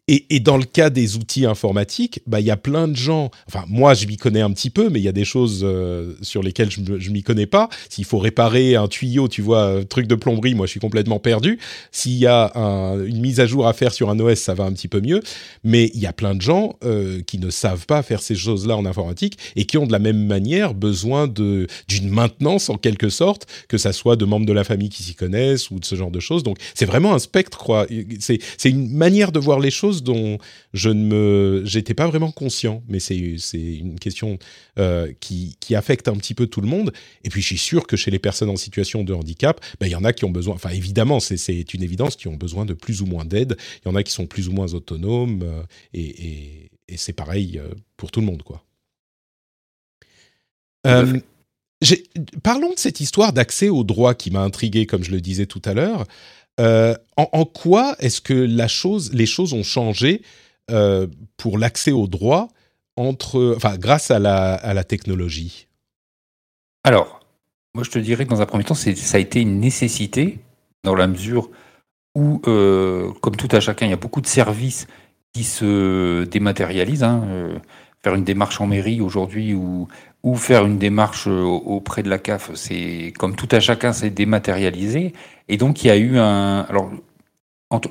[0.07, 3.31] Et, dans le cas des outils informatiques, bah il y a plein de gens.
[3.47, 6.13] Enfin, moi, je m'y connais un petit peu, mais il y a des choses euh,
[6.21, 7.69] sur lesquelles je, je m'y connais pas.
[7.89, 11.17] S'il faut réparer un tuyau, tu vois, un truc de plomberie, moi, je suis complètement
[11.17, 11.57] perdu.
[11.91, 14.73] S'il y a une mise à jour à faire sur un OS, ça va un
[14.73, 15.21] petit peu mieux.
[15.63, 18.77] Mais il y a plein de gens euh, qui ne savent pas faire ces choses-là
[18.77, 21.67] en informatique et qui ont de la même manière besoin d'une
[22.09, 25.71] maintenance en quelque sorte, que ça soit de membres de la famille qui s'y connaissent
[25.71, 26.43] ou de ce genre de choses.
[26.43, 27.87] Donc, c'est vraiment un spectre, quoi.
[28.19, 30.38] C'est une manière de voir les choses dont
[30.73, 34.38] je ne me, j'étais pas vraiment conscient, mais c'est c'est une question
[34.79, 36.93] euh, qui qui affecte un petit peu tout le monde.
[37.23, 39.91] Et puis je suis sûr que chez les personnes en situation de handicap, ben, il
[39.91, 42.65] y en a qui ont besoin, enfin évidemment c'est c'est une évidence, qui ont besoin
[42.65, 43.58] de plus ou moins d'aide.
[43.84, 47.13] Il y en a qui sont plus ou moins autonomes euh, et, et, et c'est
[47.13, 48.63] pareil euh, pour tout le monde quoi.
[52.43, 55.62] parlons de cette histoire d'accès aux droits qui m'a intrigué, comme je le disais tout
[55.65, 56.05] à l'heure.
[56.59, 60.21] Euh, en, quoi est-ce que chose, les choses ont changé
[60.71, 62.47] euh, pour l'accès aux droits
[62.95, 65.67] entre, enfin, grâce à la, à la technologie?
[66.83, 67.19] Alors,
[67.73, 70.39] moi je te dirais que dans un premier temps, ça a été une nécessité
[70.83, 71.49] dans la mesure
[72.15, 74.87] où, euh, comme tout à chacun, il y a beaucoup de services
[75.33, 77.03] qui se dématérialisent.
[77.03, 77.59] Hein,
[78.05, 79.87] faire une démarche en mairie aujourd'hui ou,
[80.25, 85.13] ou faire une démarche auprès de la CAF, c'est comme tout à chacun, c'est dématérialisé.
[85.47, 86.61] Et donc, il y a eu un.
[86.67, 86.89] Alors,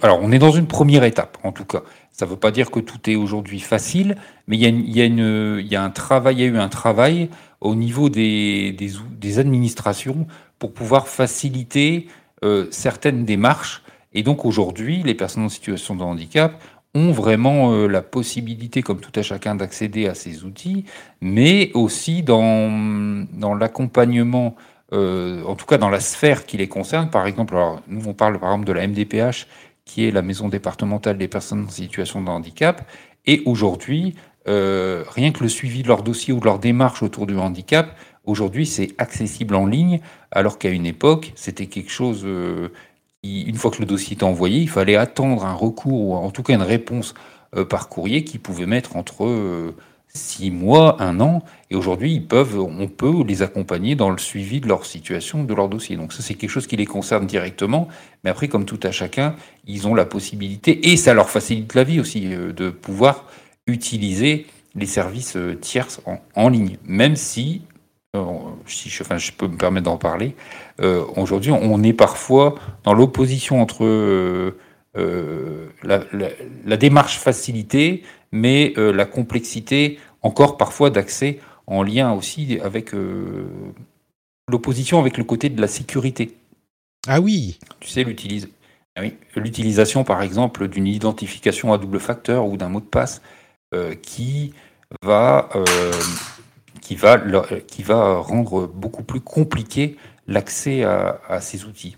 [0.02, 1.82] alors, on est dans une première étape, en tout cas.
[2.10, 4.16] Ça ne veut pas dire que tout est aujourd'hui facile,
[4.48, 4.66] mais il y,
[5.00, 8.08] a une, il y a un travail, il y a eu un travail au niveau
[8.08, 10.26] des, des, des administrations
[10.58, 12.08] pour pouvoir faciliter
[12.44, 13.82] euh, certaines démarches.
[14.12, 16.60] Et donc aujourd'hui, les personnes en situation de handicap
[16.94, 20.84] ont vraiment euh, la possibilité, comme tout à chacun, d'accéder à ces outils,
[21.20, 24.54] mais aussi dans, dans l'accompagnement
[24.92, 27.10] euh, en tout cas dans la sphère qui les concerne.
[27.10, 29.46] Par exemple, alors, nous on parle par exemple de la MDPH,
[29.84, 32.88] qui est la maison départementale des personnes en situation de handicap.
[33.26, 34.14] Et aujourd'hui,
[34.46, 37.96] euh, rien que le suivi de leur dossier ou de leur démarche autour du handicap,
[38.24, 42.68] aujourd'hui c'est accessible en ligne, alors qu'à une époque, c'était quelque chose euh,
[43.24, 46.42] une fois que le dossier était envoyé, il fallait attendre un recours ou en tout
[46.42, 47.14] cas une réponse
[47.68, 49.74] par courrier qui pouvait mettre entre
[50.14, 54.60] six mois, un an, et aujourd'hui, ils peuvent, on peut les accompagner dans le suivi
[54.60, 55.96] de leur situation, de leur dossier.
[55.96, 57.88] Donc ça, c'est quelque chose qui les concerne directement,
[58.22, 59.34] mais après, comme tout à chacun,
[59.66, 63.24] ils ont la possibilité, et ça leur facilite la vie aussi, euh, de pouvoir
[63.66, 66.00] utiliser les services euh, tierces
[66.36, 67.73] en, ligne, même si, euh,
[68.66, 70.34] si je, enfin, je peux me permettre d'en parler,
[71.16, 74.54] aujourd'hui, on est parfois dans l'opposition entre
[74.94, 76.00] la,
[76.64, 78.02] la, démarche facilitée
[78.34, 83.46] mais euh, la complexité encore parfois d'accès en lien aussi avec euh,
[84.48, 86.36] l'opposition avec le côté de la sécurité.
[87.06, 87.58] Ah oui.
[87.78, 88.04] Tu sais,
[88.96, 89.02] ah
[89.36, 93.22] l'utilisation par exemple d'une identification à double facteur ou d'un mot de passe
[93.72, 94.52] euh, qui
[95.02, 95.48] va
[96.84, 101.96] qui va rendre beaucoup plus compliqué l'accès à, ces outils.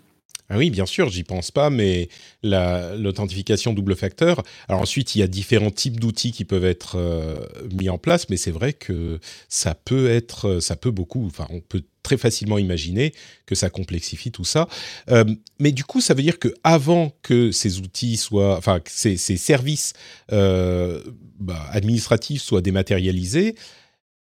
[0.48, 2.08] Ah oui, bien sûr, j'y pense pas, mais
[2.44, 4.44] l'authentification double facteur.
[4.68, 7.34] Alors ensuite, il y a différents types d'outils qui peuvent être euh,
[7.72, 9.18] mis en place, mais c'est vrai que
[9.48, 11.26] ça peut être, ça peut beaucoup.
[11.26, 13.12] Enfin, on peut très facilement imaginer
[13.46, 14.68] que ça complexifie tout ça.
[15.10, 15.24] Euh,
[15.58, 19.16] mais du coup, ça veut dire que avant que ces outils soient, enfin, que ces,
[19.16, 19.94] services
[20.30, 21.02] euh,
[21.40, 23.56] bah, administratifs soient dématérialisés,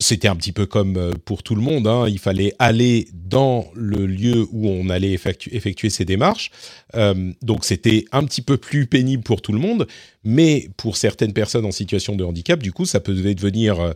[0.01, 1.85] c'était un petit peu comme euh, pour tout le monde.
[1.85, 2.05] Hein.
[2.07, 6.51] Il fallait aller dans le lieu où on allait effectuer, ces démarches.
[6.95, 9.87] Euh, donc c'était un petit peu plus pénible pour tout le monde,
[10.23, 13.93] mais pour certaines personnes en situation de handicap, du coup, ça peut devenir euh,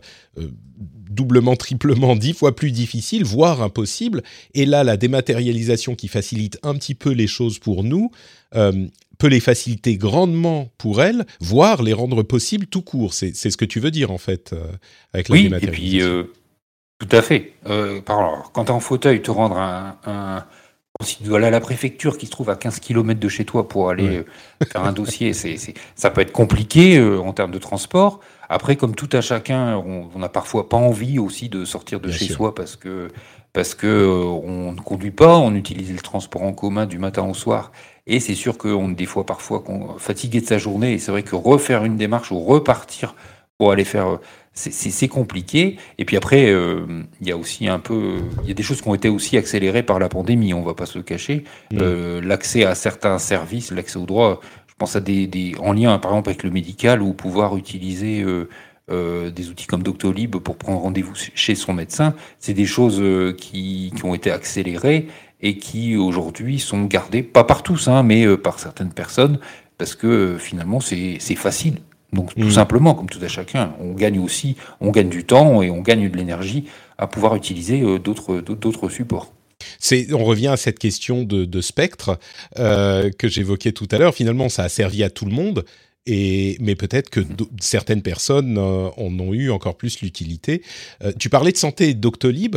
[1.08, 4.22] doublement, triplement, dix fois plus difficile, voire impossible.
[4.52, 8.10] Et là, la dématérialisation qui facilite un petit peu les choses pour nous,
[9.18, 13.14] peut les faciliter grandement pour elles, voire les rendre possibles tout court.
[13.14, 14.66] C'est ce que tu veux dire en fait euh,
[15.12, 16.24] avec la oui, et puis euh,
[16.98, 17.52] tout à fait.
[17.68, 20.44] Euh, alors, quand tu es en fauteuil, te rendre un,
[21.02, 23.44] si tu dois aller à la préfecture qui se trouve à 15 km de chez
[23.44, 24.24] toi pour aller
[24.70, 25.56] faire un dossier, c'est
[25.96, 28.20] ça peut être compliqué en termes de transport.
[28.48, 32.26] Après, comme tout à chacun, on n'a parfois pas envie aussi de sortir de chez
[32.26, 33.08] soi parce que
[33.52, 37.34] parce que on ne conduit pas, on utilise le transport en commun du matin au
[37.34, 37.72] soir
[38.06, 40.92] et c'est sûr qu'on des fois, parfois, qu'on fatigué de sa journée.
[40.92, 43.14] Et c'est vrai que refaire une démarche ou repartir
[43.56, 44.18] pour aller faire,
[44.52, 45.78] c'est compliqué.
[45.98, 46.84] Et puis après, euh,
[47.20, 49.38] il y a aussi un peu, il y a des choses qui ont été aussi
[49.38, 50.52] accélérées par la pandémie.
[50.52, 51.44] On va pas se le cacher.
[51.72, 51.78] Mmh.
[51.80, 54.40] Euh, l'accès à certains services, l'accès aux droits.
[54.66, 58.22] Je pense à des, des, en lien, par exemple, avec le médical ou pouvoir utiliser
[58.22, 58.48] euh,
[58.90, 62.14] euh, des outils comme Doctolib pour prendre rendez-vous chez son médecin.
[62.38, 63.02] C'est des choses
[63.38, 65.06] qui, qui, ont été accélérées
[65.44, 69.38] et qui aujourd'hui sont gardés, pas par tous, hein, mais euh, par certaines personnes,
[69.78, 71.76] parce que euh, finalement c'est facile.
[72.12, 72.52] Donc tout mm.
[72.52, 76.08] simplement, comme tout à chacun, on gagne aussi, on gagne du temps et on gagne
[76.08, 76.64] de l'énergie
[76.96, 79.34] à pouvoir utiliser euh, d'autres supports.
[80.12, 82.18] on revient à cette question de, spectre
[82.56, 84.14] que j'évoquais tout à l'heure.
[84.14, 85.64] Finalement, ça a servi à tout le monde,
[86.06, 87.20] et, mais peut-être que
[87.60, 90.62] certaines personnes en ont eu encore plus l'utilité.
[91.18, 92.56] tu parlais de santé et Doctolib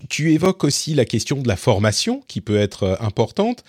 [0.00, 3.64] tu, évoques aussi la question de la formation qui peut être euh, importante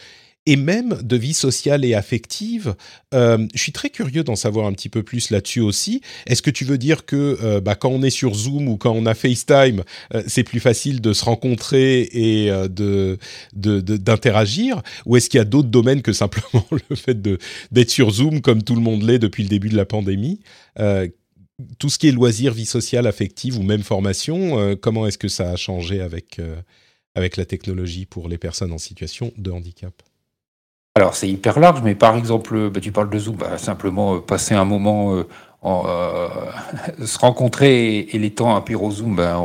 [0.45, 2.75] et même de vie sociale et affective.
[3.13, 6.01] Euh, je suis très curieux d'en savoir un petit peu plus là-dessus aussi.
[6.27, 8.91] Est-ce que tu veux dire que euh, bah, quand on est sur Zoom ou quand
[8.91, 9.83] on a FaceTime,
[10.27, 13.17] c'est plus facile de se rencontrer et de,
[13.53, 14.81] d'interagir?
[15.05, 17.21] Ou est-ce qu'il y a d'autres domaines que simplement le fait
[17.71, 20.41] d'être sur Zoom comme tout le monde l'est depuis le début de la pandémie
[21.77, 25.27] tout ce qui est loisirs, vie sociale, affective ou même formation, euh, comment est-ce que
[25.27, 26.55] ça a changé avec, euh,
[27.15, 29.93] avec la technologie pour les personnes en situation de handicap?
[30.95, 34.19] Alors c'est hyper large, mais par exemple, bah, tu parles de Zoom, bah, simplement euh,
[34.19, 35.23] passer un moment,
[35.61, 35.83] en,
[37.05, 39.39] se rencontrer et, les temps à Pyro Zoom, bah,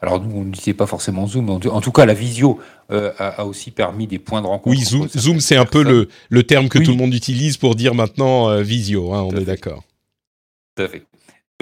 [0.00, 2.60] alors nous on n'utilisait pas forcément Zoom, en, tout cas la visio
[2.90, 4.76] a, aussi permis des points de rencontre.
[4.76, 7.74] Oui, Zoom, Zoom c'est un peu le, le, terme que tout le monde utilise pour
[7.74, 9.84] dire maintenant visio, hein, on est d'accord.
[10.76, 11.06] Tout à fait.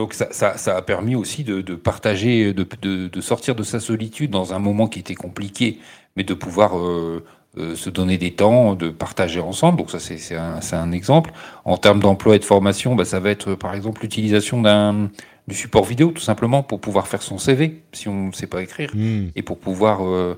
[0.01, 4.87] Donc ça, a permis aussi de, partager, de, sortir de sa solitude dans un moment
[4.87, 5.79] qui était compliqué,
[6.17, 7.23] mais de pouvoir euh,
[7.59, 9.77] euh, se donner des temps, de partager ensemble.
[9.77, 11.33] Donc ça, c'est un, exemple.
[11.67, 15.11] En termes d'emploi et de formation, bah, ça va être par exemple l'utilisation d'un
[15.47, 18.63] du support vidéo, tout simplement, pour pouvoir faire son CV, si on ne sait pas
[18.63, 19.33] écrire, hmm.
[19.37, 20.35] et pour pouvoir euh,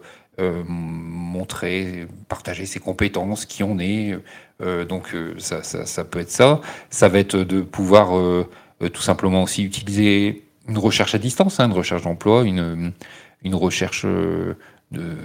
[0.67, 4.19] montrer, partager ses compétences, qui on est.
[4.89, 6.61] donc ça, ça, peut être ça.
[6.91, 8.11] Ça va être de pouvoir
[8.91, 12.93] tout simplement aussi utiliser une recherche à distance, hein, une recherche d'emploi, une,
[13.43, 14.55] une recherche euh,
[14.91, 15.17] de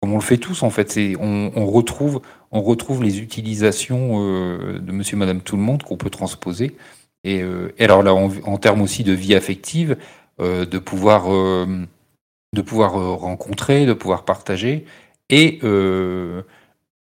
[0.00, 4.80] comme on le fait tous en fait, c'est on, retrouve on retrouve les utilisations euh,
[4.80, 6.76] de Monsieur, Madame, tout le monde qu'on peut transposer.
[7.22, 7.40] Et,
[7.78, 9.96] alors là, en, termes aussi de vie affective,
[10.40, 14.86] de pouvoir de pouvoir rencontrer, de pouvoir partager,
[15.30, 15.60] et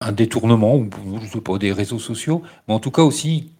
[0.01, 0.91] un détournement ou
[1.23, 3.53] je sais pas des réseaux sociaux, mais en tout cas aussi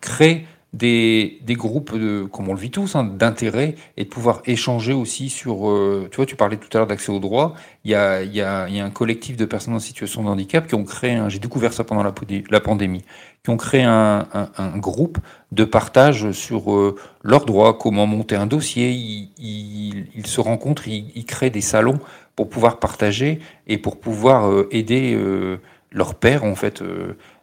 [0.00, 4.42] créer des, des, groupes, de, comme on le vit tous, hein, d'intérêt et de pouvoir
[4.44, 5.68] échanger aussi sur...
[5.68, 7.54] Euh, tu vois, tu parlais tout à l'heure d'accès au droit.
[7.84, 10.66] Il y a, y, a, y a un collectif de personnes en situation de handicap
[10.66, 13.02] qui ont créé, j'ai découvert ça pendant la, pandémie,
[13.42, 15.18] qui ont créé un, un, un groupe
[15.52, 18.90] de partage sur euh, leurs droits, comment monter un dossier.
[18.90, 21.98] Ils, ils, ils se rencontrent, ils, ils, créent des salons
[22.36, 26.82] pour pouvoir partager et pour pouvoir euh, aider euh, leurs pairs, en fait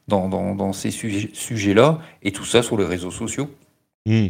[0.07, 3.49] dans, dans, ces sujets-là, et tout ça sur les réseaux sociaux.
[4.05, 4.27] Hmm.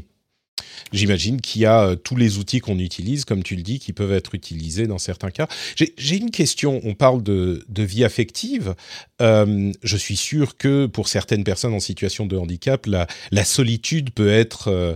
[0.91, 3.91] J'imagine qu'il y a euh, tous les outils qu'on utilise, comme tu le dis, qui
[3.91, 5.47] peuvent être utilisés dans certains cas.
[5.75, 6.79] J'ai une question.
[6.83, 8.75] On parle de, vie affective.
[9.21, 13.07] Euh, je suis sûr que pour certaines personnes en situation de handicap, la,
[13.43, 14.95] solitude peut être euh,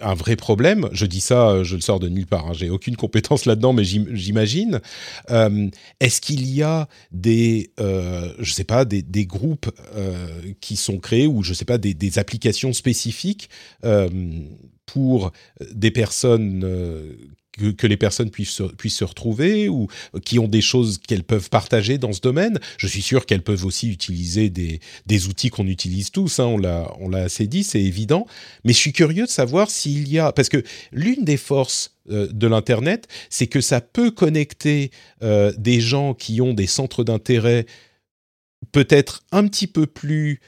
[0.00, 0.88] un vrai problème.
[0.92, 2.48] Je dis ça, je le sors de nulle part.
[2.48, 2.52] Hein.
[2.54, 4.80] J'ai aucune compétence là-dedans, mais j'imagine.
[5.28, 9.70] Est-ce qu'il y a des, je sais pas, des, groupes
[10.60, 13.48] qui sont créés ou je sais pas des applications spécifiques
[14.88, 15.32] pour
[15.72, 17.12] des personnes euh,
[17.76, 19.88] que, les personnes puissent se, puissent se retrouver ou
[20.24, 22.58] qui ont des choses qu'elles peuvent partager dans ce domaine.
[22.78, 26.58] Je suis sûr qu'elles peuvent aussi utiliser des, des outils qu'on utilise tous, hein, on
[26.58, 28.26] l'a on l'a assez dit, c'est évident.
[28.64, 30.32] Mais je suis curieux de savoir s'il y a...
[30.32, 30.62] Parce que
[30.92, 34.90] l'une des forces euh, de l'Internet, c'est que ça peut connecter
[35.22, 37.66] euh, des gens qui ont des centres d'intérêt
[38.72, 40.40] peut-être un petit peu plus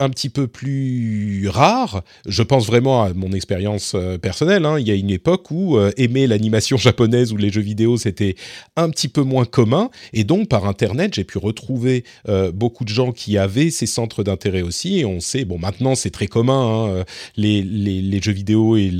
[0.00, 2.02] un petit peu plus rare.
[2.26, 4.64] Je pense vraiment à mon expérience euh, personnelle.
[4.64, 4.80] Hein.
[4.80, 8.34] Il y a une époque où euh, aimer l'animation japonaise ou les jeux vidéo, c'était
[8.76, 9.90] un petit peu moins commun.
[10.12, 14.24] Et donc, par Internet, j'ai pu retrouver euh, beaucoup de gens qui avaient ces centres
[14.24, 15.00] d'intérêt aussi.
[15.00, 17.00] Et on sait, bon, maintenant, c'est très commun.
[17.00, 17.04] Hein.
[17.36, 18.90] Les, les, les, jeux vidéo et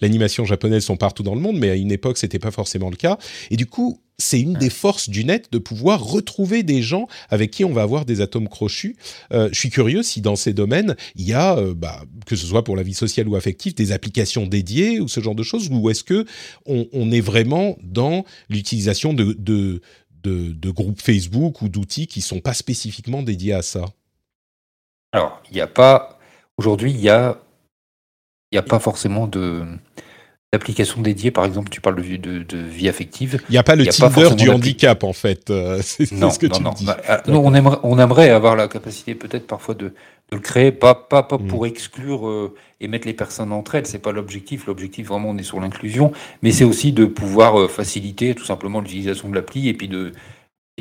[0.00, 2.96] l'animation japonaise sont partout dans le monde, mais à une époque, c'était pas forcément le
[2.96, 3.18] cas.
[3.50, 7.50] Et du coup, c'est une des forces du net de pouvoir retrouver des gens avec
[7.50, 8.96] qui on va avoir des atomes crochus.
[9.32, 12.46] Euh, je suis curieux si dans ces domaines, il y a, euh, bah, que ce
[12.46, 15.68] soit pour la vie sociale ou affective, des applications dédiées ou ce genre de choses,
[15.70, 16.26] ou est-ce que
[16.66, 19.80] on, est vraiment dans l'utilisation de, de,
[20.22, 23.84] de, groupes Facebook ou d'outils qui sont pas spécifiquement dédiés à ça?
[25.12, 26.18] Alors, il n'y a pas,
[26.56, 27.40] aujourd'hui, il n'y a,
[28.50, 29.64] il a pas forcément de
[30.54, 33.40] applications dédiées, par exemple, tu parles de, de, de vie affective.
[33.48, 35.52] Il n'y a pas le Tinder du handicap, en fait.
[35.82, 36.72] C'est ce que tu non.
[36.72, 36.86] dis.
[36.86, 39.92] Bah, ah, on, aimerait, on aimerait avoir la capacité, peut-être, parfois, de, de,
[40.32, 41.46] le créer, pas, pas, pas mm.
[41.46, 43.86] pour exclure euh, et mettre les personnes entre elles.
[43.86, 44.66] C'est pas l'objectif.
[44.66, 46.12] L'objectif, vraiment, on est sur l'inclusion.
[46.42, 50.12] Mais c'est aussi de pouvoir euh, faciliter, tout simplement, l'utilisation de l'appli et puis de.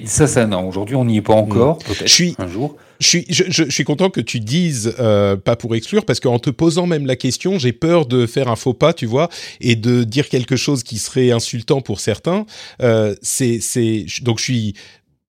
[0.06, 0.68] Ça, ça, non.
[0.68, 1.78] Aujourd'hui, on n'y est pas encore.
[1.78, 1.84] Mm.
[1.84, 2.36] Peut-être suis...
[2.40, 2.76] un jour.
[3.00, 6.50] Je suis, je, suis content que tu dises euh, pas pour exclure, parce qu'en te
[6.50, 9.30] posant même la question, j'ai peur de faire un faux pas, tu vois,
[9.60, 12.46] et de dire quelque chose qui serait insultant pour certains.
[12.82, 14.74] Euh, c'est, c'est, donc je suis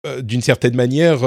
[0.07, 1.20] euh, d'une certaine manière.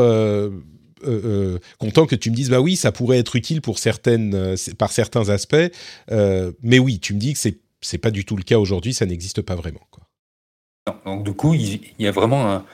[1.79, 5.29] content que tu me dises bah oui ça pourrait être utile pour certaines par certains
[5.29, 5.69] aspects
[6.09, 9.05] mais oui tu me dis que c'est c'est pas du tout le cas aujourd'hui ça
[9.05, 10.03] n'existe pas vraiment quoi.
[11.05, 12.65] donc du coup il, y a vraiment un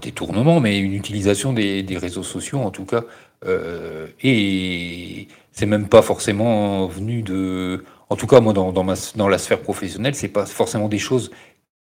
[0.00, 3.04] détournement, mais une utilisation des, réseaux sociaux en tout cas.
[3.44, 7.84] Euh, et c'est même pas forcément venu de.
[8.08, 10.98] En tout cas, moi, dans, dans, ma, dans la sphère professionnelle, c'est pas forcément des
[10.98, 11.30] choses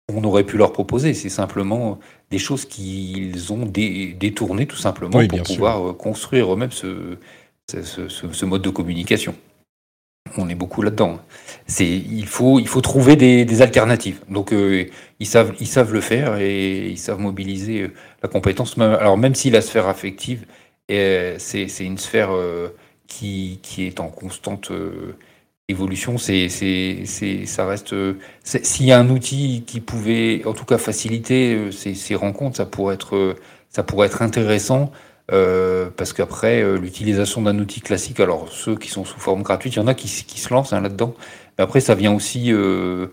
[0.07, 1.13] qu'on aurait pu leur proposer.
[1.13, 1.99] C'est simplement
[2.31, 7.17] des choses qu'ils ont détournées tout simplement pour pouvoir construire eux-mêmes ce,
[7.69, 9.35] ce, ce, mode de communication
[10.37, 11.19] on est beaucoup là-dedans.
[11.79, 14.19] Il faut, trouver des, alternatives.
[14.29, 14.85] Donc, euh,
[15.19, 15.53] ils savent,
[15.93, 18.77] le faire et ils savent mobiliser euh, la compétence.
[18.77, 20.45] Alors, même si la sphère affective,
[20.91, 22.29] euh, c'est, une sphère
[23.07, 24.71] qui, qui, est en constante
[25.67, 27.95] évolution, ça reste.
[28.43, 34.07] s'il y a un outil qui pouvait, en tout cas, faciliter ces, rencontres, ça pourrait
[34.07, 34.91] être intéressant.
[35.33, 39.75] Euh, parce qu'après, euh, l'utilisation d'un outil classique, alors ceux qui sont sous forme gratuite,
[39.75, 41.13] il y en a qui, qui se lancent hein, là-dedans,
[41.57, 43.07] mais après, ça vient aussi, euh,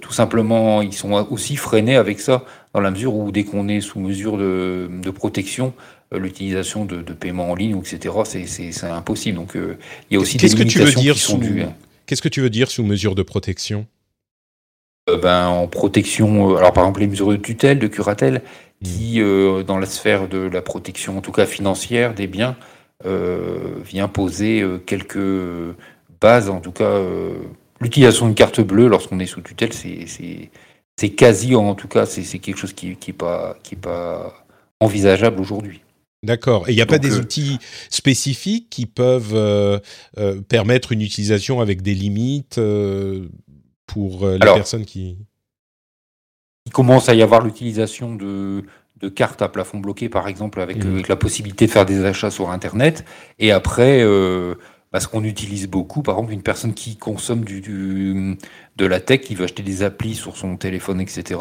[0.00, 3.80] tout simplement, ils sont aussi freinés avec ça, dans la mesure où dès qu'on est
[3.80, 5.72] sous mesure de, de protection,
[6.12, 9.36] l'utilisation de, de paiement en ligne, etc., c'est impossible.
[9.36, 11.62] Donc, il y a aussi des limitations que tu veux dire qui sont dues.
[11.62, 11.74] Hein.
[12.06, 13.86] Qu'est-ce que tu veux dire sous mesure de protection?
[15.22, 18.42] Ben, En protection, alors par exemple les mesures de tutelle, de curatelle,
[18.82, 22.56] qui, euh, dans la sphère de la protection, en tout cas financière, des biens,
[23.04, 25.18] euh, vient poser euh, quelques
[26.20, 27.00] bases, en tout cas
[27.80, 32.58] l'utilisation d'une carte bleue lorsqu'on est sous tutelle, c'est quasi, en tout cas, c'est quelque
[32.58, 34.44] chose qui n'est qui pas, qui pas
[34.80, 35.80] envisageable aujourd'hui.
[36.22, 36.68] D'accord.
[36.68, 37.58] Et il n'y a pas des outils
[37.88, 39.80] spécifiques qui peuvent
[40.48, 42.60] permettre une utilisation avec des limites
[43.86, 45.16] pour les personnes qui
[46.70, 48.62] il commence à y avoir l'utilisation de,
[49.16, 51.02] cartes à plafond bloqué, par exemple, avec, mmh.
[51.08, 53.04] la possibilité de faire des achats sur Internet.
[53.40, 54.54] Et après, euh,
[54.92, 57.60] parce qu'on utilise beaucoup, par exemple, une personne qui consomme du,
[58.76, 61.40] de la tech, qui veut acheter des applis sur son téléphone, etc.,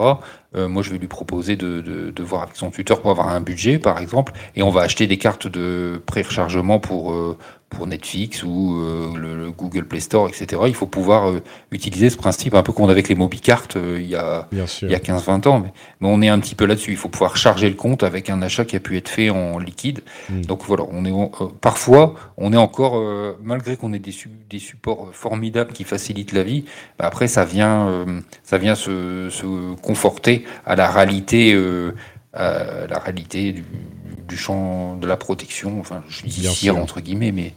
[0.55, 3.29] euh, moi, je vais lui proposer de, de, de, voir avec son tuteur pour avoir
[3.29, 7.37] un budget, par exemple, et on va acheter des cartes de pré-rechargement pour, euh,
[7.69, 10.61] pour Netflix ou euh, le, Google Play Store, etc.
[10.67, 11.41] Il faut pouvoir euh,
[11.71, 14.89] utiliser ce principe un peu qu'on avait avec les MobiCartes euh, il y a, il
[14.89, 15.59] y a 15-20 ans.
[15.59, 16.91] Mais, mais, on est un petit peu là-dessus.
[16.91, 19.59] Il faut pouvoir charger le compte avec un achat qui a pu être fait en
[19.59, 20.01] liquide.
[20.29, 20.41] Mm.
[20.41, 21.13] Donc voilà, on est
[21.61, 23.01] parfois, on est encore,
[23.41, 24.15] malgré qu'on ait des,
[24.49, 26.65] des, supports formidables qui facilitent la vie,
[26.97, 28.05] bah après ça vient,
[28.43, 31.57] ça vient se, se, conforter à la réalité,
[32.33, 33.63] à la réalité du,
[34.29, 37.53] du champ de la protection, enfin je dis ici entre guillemets, mais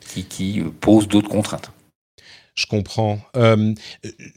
[0.00, 1.70] qui, qui pose d'autres contraintes.
[2.54, 3.18] Je comprends.
[3.34, 3.72] Euh,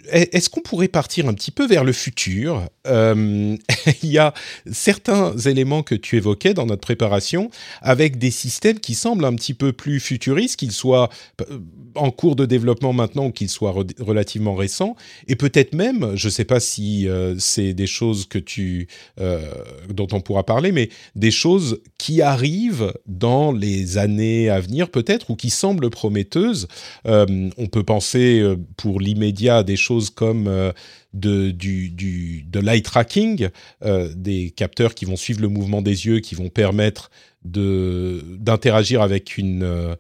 [0.10, 2.66] Est-ce qu'on pourrait partir un petit peu vers le futur?
[2.88, 3.58] Euh,
[4.04, 4.34] Il y a
[4.72, 7.50] certains éléments que tu évoquais dans notre préparation
[7.82, 11.10] avec des systèmes qui semblent un petit peu plus futuristes, qu'ils soient
[11.42, 11.60] euh,
[11.96, 14.96] en cours de développement maintenant ou qu'ils soient re relativement récents,
[15.28, 18.88] et peut-être même, je ne sais pas si euh, c'est des choses que tu,
[19.20, 19.42] euh,
[19.90, 25.32] dont on pourra parler, mais des choses qui arrivent dans les années à venir peut-être
[25.32, 26.68] ou qui semblent prometteuses.
[27.08, 30.72] Euh, on peut penser euh, pour l'immédiat des choses comme euh,
[31.14, 33.50] de, du, du, de l'eye tracking,
[33.84, 37.10] euh, des capteurs qui vont suivre le mouvement des yeux, qui vont permettre
[37.44, 39.96] d'interagir avec une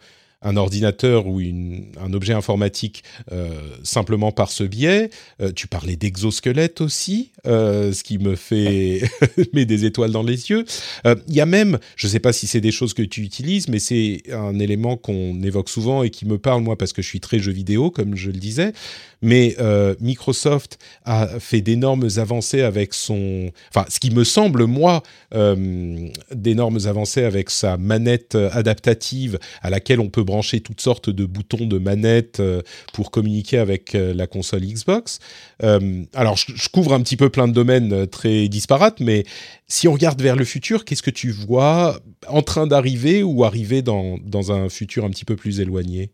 [0.45, 3.49] un ordinateur ou un objet informatique euh,
[3.83, 5.09] simplement par ce biais.
[5.41, 9.01] Euh, tu parlais d'exosquelette aussi, euh, ce qui me fait
[9.53, 10.63] met des étoiles dans les yeux.
[11.03, 13.67] Il y a même, je ne sais pas si c'est des choses que tu utilises,
[13.67, 17.07] mais c'est un élément qu'on évoque souvent et qui me parle moi parce que je
[17.07, 18.73] suis très jeu vidéo, comme je le disais.
[19.21, 19.55] Mais
[19.99, 25.01] Microsoft a fait d'énormes avancées avec son, enfin, ce qui me semble moi
[26.31, 31.65] d'énormes avancées avec sa manette adaptative à laquelle on peut brancher toutes sortes de boutons
[31.65, 32.61] de manette euh,
[32.93, 35.19] pour communiquer avec euh, la console Xbox.
[35.63, 39.23] Euh, alors, je, couvre un petit peu plein de domaines très disparates, mais
[39.67, 43.81] si on regarde vers le futur, qu'est-ce que tu vois en train d'arriver ou arriver
[43.81, 46.11] dans, dans un futur un petit peu plus éloigné?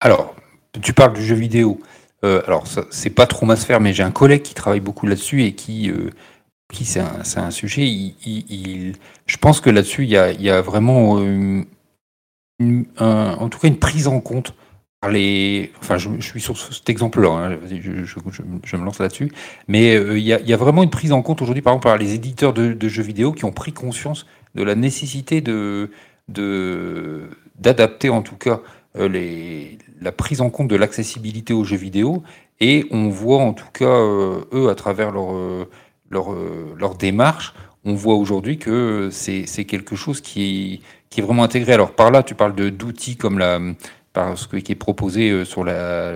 [0.00, 0.34] Alors,
[0.82, 1.80] tu parles du jeu vidéo.
[2.24, 5.44] Euh, alors, c'est pas trop ma sphère, mais j'ai un collègue qui travaille beaucoup là-dessus
[5.44, 6.10] et qui, euh,
[6.72, 7.86] qui c'est un, un, sujet.
[7.86, 8.94] Il,
[9.26, 11.66] je pense que là-dessus, il il y a vraiment une,
[12.60, 14.54] en tout cas une prise en compte
[15.04, 15.70] par les.
[15.80, 19.30] Enfin, je, suis sur cet exemple-là, hein, je, me lance là-dessus.
[19.68, 22.14] Mais euh, il, y a, vraiment une prise en compte aujourd'hui, par exemple, par les
[22.14, 24.24] éditeurs de, jeux vidéo qui ont pris conscience
[24.54, 25.42] de la nécessité
[27.58, 28.60] d'adapter en tout cas
[28.96, 29.66] euh,
[30.00, 32.22] la prise en compte de l'accessibilité aux jeux vidéo.
[32.60, 35.34] Et on voit en tout cas, euh, eux, à travers leur,
[36.10, 37.52] leur démarche,
[37.84, 40.80] on voit aujourd'hui que c'est quelque chose qui est,
[41.10, 41.72] qui est vraiment intégré.
[41.72, 43.60] Alors par là, tu parles d'outils comme la,
[44.12, 46.14] par ce qui est proposé sur la,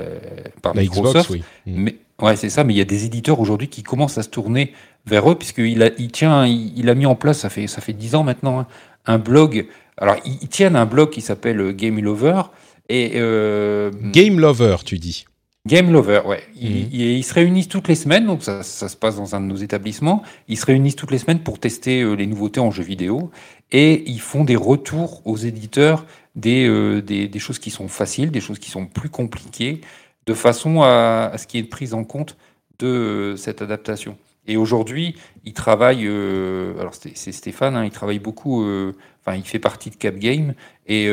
[0.63, 1.31] par la Microsoft.
[1.31, 1.43] Xbox, oui.
[1.67, 4.31] Mais, ouais, c'est ça, mais il y a des éditeurs aujourd'hui qui commencent à se
[4.31, 4.73] tourner
[5.07, 7.81] vers eux, puisqu'il a, il tient, il, il, a mis en place, ça fait, ça
[7.81, 8.67] fait 10 ans maintenant, hein,
[9.07, 9.67] un blog.
[9.97, 12.43] Alors, ils, ils tiennent un blog qui s'appelle Game Lover,
[12.89, 15.27] et euh, Game Lover, tu dis
[15.67, 16.43] Game Lover, ouais.
[16.55, 16.89] Ils, mmh.
[16.93, 19.47] ils, ils, se réunissent toutes les semaines, donc ça, ça, se passe dans un de
[19.47, 20.23] nos établissements.
[20.49, 23.31] Ils se réunissent toutes les semaines pour tester euh, les nouveautés en jeux vidéo
[23.71, 28.31] et ils font des retours aux éditeurs des, euh, des, des, choses qui sont faciles,
[28.31, 29.81] des choses qui sont plus compliquées,
[30.27, 32.37] de façon à, à ce qu'il y ait une prise en compte
[32.79, 34.17] de euh, cette adaptation.
[34.47, 39.59] Et aujourd'hui, ils travaillent, euh, alors c'est Stéphane, hein, il travaille beaucoup, enfin il fait
[39.59, 40.55] partie de Cap Game
[40.87, 41.07] et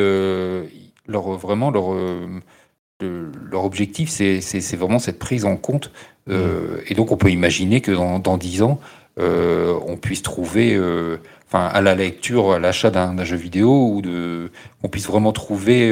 [1.05, 1.93] leur, vraiment leur,
[3.01, 5.91] leur objectif, c'est vraiment cette prise en compte.
[6.29, 8.79] Euh, et donc, on peut imaginer que dans, dans 10 ans,
[9.19, 11.17] euh, on puisse trouver, euh,
[11.47, 14.51] enfin, à la lecture, à l'achat d'un jeu vidéo, ou de,
[14.83, 15.91] on puisse vraiment trouver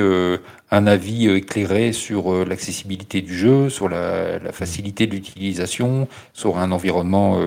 [0.72, 6.72] un avis éclairé sur l'accessibilité du jeu, sur la, la facilité de l'utilisation, sur un
[6.72, 7.39] environnement.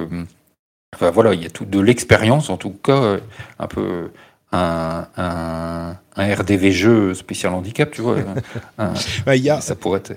[0.94, 3.18] enfin voilà, il y a tout de l'expérience, en tout cas,
[3.58, 4.10] un peu
[4.56, 8.18] un, un, un, RDV jeu spécial handicap, tu vois.
[8.78, 8.94] un,
[9.24, 9.60] bah, y a...
[9.60, 10.16] Ça pourrait être.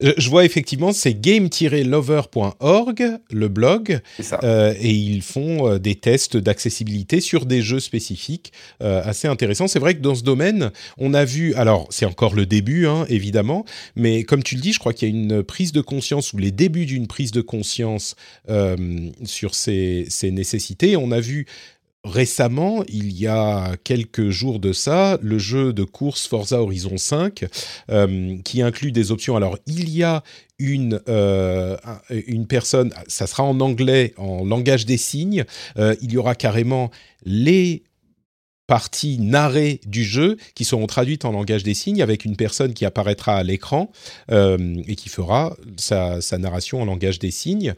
[0.00, 4.00] Je vois effectivement, c'est game-lover.org, le blog,
[4.42, 9.68] euh, et ils font euh, des tests d'accessibilité sur des jeux spécifiques euh, assez intéressants.
[9.68, 13.06] C'est vrai que dans ce domaine, on a vu, alors c'est encore le début, hein,
[13.08, 13.64] évidemment,
[13.94, 16.36] mais comme tu le dis, je crois qu'il y a une prise de conscience ou
[16.36, 18.16] les débuts d'une prise de conscience
[18.50, 18.76] euh,
[19.24, 20.98] sur ces, ces nécessités.
[20.98, 21.46] On a vu
[22.06, 27.44] récemment, il y a quelques jours de ça, le jeu de course Forza Horizon 5,
[27.90, 29.36] euh, qui inclut des options.
[29.36, 30.22] Alors, il y a
[30.58, 31.76] une, euh,
[32.10, 35.44] une personne, ça sera en anglais, en langage des signes,
[35.78, 36.90] euh, il y aura carrément
[37.24, 37.82] les
[38.66, 42.84] parties narrées du jeu qui seront traduites en langage des signes avec une personne qui
[42.84, 43.92] apparaîtra à l'écran
[44.28, 47.74] et qui fera sa, narration en langage des signes.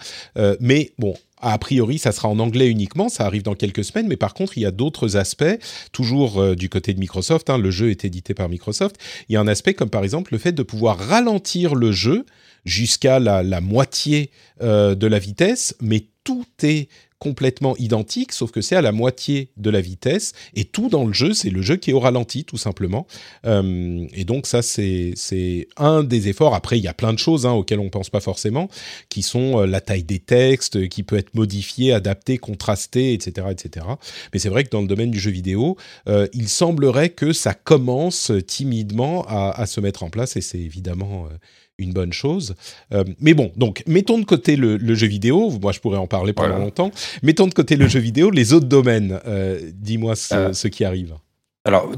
[0.60, 4.16] Mais bon, a priori, ça sera en anglais uniquement, ça arrive dans quelques semaines, mais
[4.16, 5.58] par contre, il y a d'autres aspects,
[5.92, 8.96] toujours euh, du côté de Microsoft, hein, le jeu est édité par Microsoft,
[9.28, 12.24] il y a un aspect comme par exemple le fait de pouvoir ralentir le jeu
[12.64, 14.30] jusqu'à la, moitié
[14.62, 19.50] euh, de la vitesse, mais tout est complètement identique, sauf que c'est à la moitié
[19.56, 22.44] de la vitesse, et tout dans le jeu, c'est le jeu qui est au ralenti,
[22.44, 23.06] tout simplement.
[23.44, 25.14] Euh, et donc ça, c'est
[25.76, 26.54] un des efforts.
[26.54, 28.68] Après, il y a plein de choses hein, auxquelles on ne pense pas forcément,
[29.08, 33.48] qui sont euh, la taille des textes, qui peut être modifiée, adaptée, contrastée, etc.
[33.50, 33.86] etc.
[34.32, 35.76] Mais c'est vrai que dans le domaine du jeu vidéo,
[36.08, 41.28] euh, il semblerait que ça commence timidement à, se mettre en place, et c'est évidemment
[41.78, 42.54] une bonne chose.
[42.92, 45.52] Euh, mais bon, donc mettons de côté le, le, jeu vidéo.
[45.62, 46.64] Moi, je pourrais en parler pendant voilà.
[46.64, 46.90] longtemps.
[47.22, 49.20] Mettons de côté le jeu vidéo, les autres domaines.
[49.26, 51.14] Euh, Dis-moi ce, euh, ce, qui arrive.
[51.64, 51.90] Alors,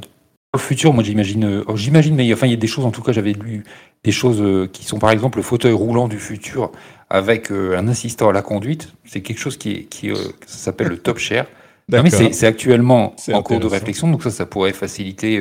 [0.55, 2.85] au futur, moi, j'imagine, j'imagine, mais enfin, il y a des choses.
[2.85, 3.65] En tout cas, j'avais lu
[4.05, 6.73] des choses qui sont, par exemple, le fauteuil roulant du futur
[7.09, 8.93] avec un assistant à la conduite.
[9.05, 9.89] C'est quelque chose qui,
[10.47, 11.47] s'appelle le top share.
[11.89, 15.41] Non, mais c'est actuellement en cours de réflexion, donc ça, ça pourrait faciliter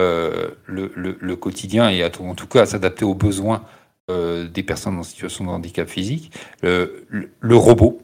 [0.00, 3.62] le, le, quotidien et en tout cas à s'adapter aux besoins
[4.10, 6.32] euh, des personnes en situation de handicap physique.
[6.62, 7.04] le,
[7.40, 8.00] le robot,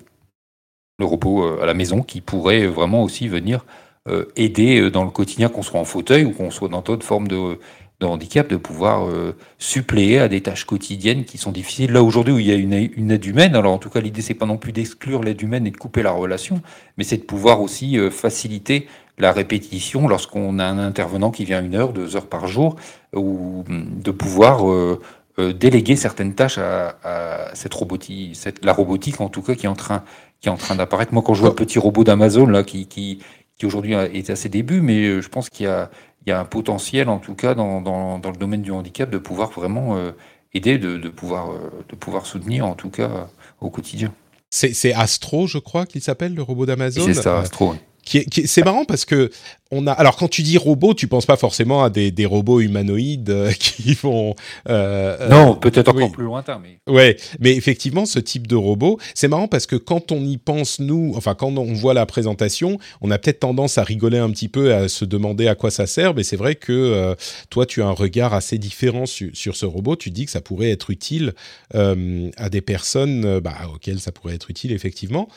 [0.99, 3.65] le robot euh, à la maison qui pourrait vraiment aussi venir
[4.09, 7.27] euh, aider dans le quotidien, qu'on soit en fauteuil ou qu'on soit dans d'autres formes
[7.27, 7.59] de,
[8.05, 11.93] handicap, de pouvoir euh, suppléer à des tâches quotidiennes qui sont difficiles.
[11.93, 14.21] Là aujourd'hui où il y a une, une aide humaine, alors en tout cas l'idée
[14.23, 16.61] c'est pas non plus d'exclure l'aide humaine et de couper la relation,
[16.99, 18.87] mais c'est de pouvoir aussi euh, faciliter
[19.19, 22.77] la répétition lorsqu'on a un intervenant qui vient une heure, deux heures par jour,
[23.15, 25.01] ou de pouvoir euh,
[25.39, 29.67] euh, déléguer certaines tâches à, à cette robotique, cette, la robotique en tout cas qui
[29.67, 30.05] est en train,
[30.41, 31.15] qui est en train d'apparaître.
[31.15, 33.21] Moi, quand je vois le petit robot d'Amazon là, qui, qui,
[33.57, 35.91] qui aujourd'hui est à ses débuts, mais je pense qu'il y a,
[36.27, 39.09] il y a un potentiel en tout cas dans, dans, dans le domaine du handicap
[39.09, 40.11] de pouvoir vraiment euh,
[40.53, 43.29] aider, de, de, pouvoir, euh, de pouvoir soutenir en tout cas
[43.61, 44.13] au quotidien.
[44.51, 47.05] C'est Astro, je crois qu'il s'appelle, le robot d'Amazon?
[47.05, 47.75] C'est ça, Astro.
[48.07, 49.31] Qui est, c'est marrant parce que
[49.73, 52.61] on a alors quand tu dis robot, tu penses pas forcément à des, des robots
[52.61, 54.35] humanoïdes euh, qui vont
[54.69, 59.27] euh, non peut-être encore plus lointain mais ouais mais effectivement ce type de robot c'est
[59.27, 63.11] marrant parce que quand on y pense nous enfin quand on voit la présentation on
[63.11, 66.15] a peut-être tendance à rigoler un petit peu à se demander à quoi ça sert
[66.15, 67.15] mais c'est vrai que euh,
[67.51, 69.97] toi tu as un regard assez différent su, sur ce robot.
[69.97, 71.35] Tu dis que ça pourrait être utile
[71.75, 75.29] euh, à des personnes bah, auxquelles ça pourrait être utile effectivement.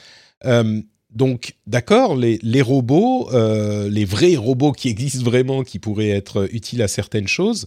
[0.45, 0.82] Euh,
[1.12, 6.47] donc, d'accord, les, les, robots, euh, les vrais robots qui existent vraiment, qui pourraient être
[6.53, 7.66] utiles à certaines choses.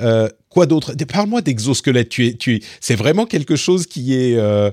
[0.00, 0.94] Euh, quoi d'autre?
[1.12, 2.08] Parle-moi d'exosquelette.
[2.08, 4.70] Tu es, tu es, c'est vraiment quelque chose qui est euh,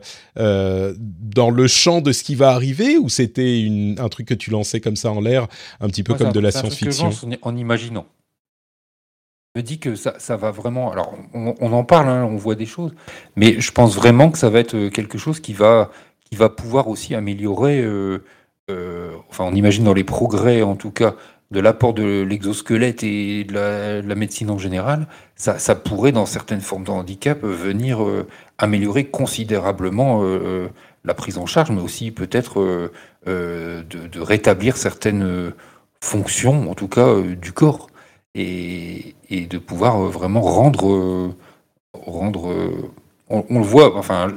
[0.97, 3.67] dans le champ de ce qui va arriver, ou c'était
[3.97, 5.47] un truc que tu lançais comme ça en l'air,
[5.79, 7.09] un petit peu comme de la science-fiction?
[7.41, 8.05] En imaginant.
[9.55, 10.91] Je me dis que ça, ça va vraiment.
[10.91, 12.93] Alors, on, on en parle, hein, on voit des choses,
[13.35, 15.89] mais je pense vraiment que ça va être quelque chose qui va
[16.31, 18.23] qui va pouvoir aussi améliorer, euh,
[18.69, 21.15] euh, enfin on imagine dans les progrès en tout cas,
[21.51, 26.25] de l'apport de l'exosquelette et de la, de la, médecine en général, ça, pourrait dans
[26.25, 28.25] certaines formes de handicap venir euh,
[28.57, 30.23] améliorer considérablement
[31.03, 32.89] la prise en charge, mais aussi peut-être
[33.25, 35.51] de, de, rétablir certaines
[35.99, 37.87] fonctions, en tout cas du corps,
[38.35, 41.33] et, et, de pouvoir vraiment rendre,
[41.93, 42.53] rendre
[43.31, 44.27] on, le voit, enfin,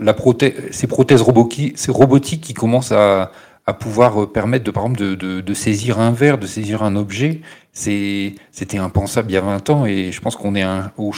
[0.71, 3.31] ces prothèses robotiques, qui commencent à,
[3.79, 7.41] pouvoir euh, permettre, de, par exemple, de, saisir un verre, de saisir un objet,
[7.73, 10.65] c'était impensable il y a 20 ans et je pense qu'on est
[10.97, 11.13] au,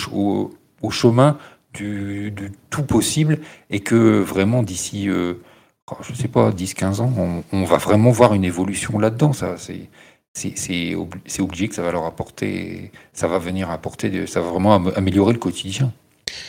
[0.90, 1.38] chemin
[1.74, 2.32] du,
[2.70, 3.38] tout possible
[3.70, 5.34] et que vraiment d'ici, euh,
[5.90, 7.12] oh, je sais pas, 10-15 ans,
[7.52, 9.32] on, va vraiment voir une évolution là-dedans.
[9.32, 9.88] C'est
[10.36, 10.94] c'est
[11.40, 15.38] obligé que ça va leur apporter, ça va venir apporter, ça va vraiment améliorer le
[15.38, 15.92] quotidien.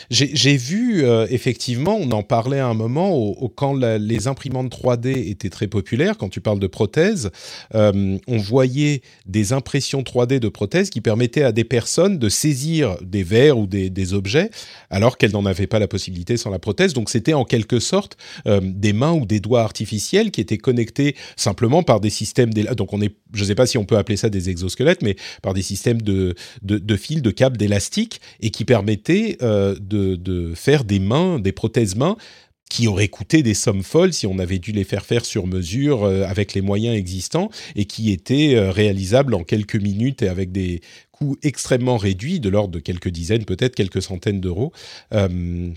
[0.09, 5.49] J'ai vu, euh, effectivement, on en parlait à un moment, quand les imprimantes 3D étaient
[5.49, 7.29] très populaires, quand tu parles de prothèses,
[7.75, 12.97] euh, on voyait des impressions 3D de prothèses qui permettaient à des personnes de saisir
[13.01, 14.49] des verres ou des, objets,
[14.89, 16.93] alors qu'elles n'en avaient pas la possibilité sans la prothèse.
[16.93, 18.15] Donc c'était en quelque sorte
[18.45, 22.53] euh, des mains ou des doigts artificiels qui étaient connectés simplement par des systèmes...
[22.53, 25.17] Donc on est, je ne sais pas si on peut appeler ça des exosquelettes, mais
[25.41, 26.35] par des systèmes de,
[26.95, 29.37] fils, de câbles, d'élastiques, et qui permettaient
[29.79, 32.17] de, faire des mains, des prothèses mains
[32.69, 36.03] qui auraient coûté des sommes folles si on avait dû les faire faire sur mesure
[36.03, 40.51] euh, avec les moyens existants et qui étaient euh, réalisables en quelques minutes et avec
[40.51, 40.81] des
[41.13, 44.73] coûts extrêmement réduits, de l'ordre de quelques dizaines, peut-être quelques centaines d'euros,
[45.13, 45.69] euh,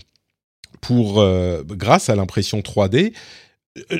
[0.81, 1.23] pour
[1.67, 3.13] grâce à l'impression 3D Euh,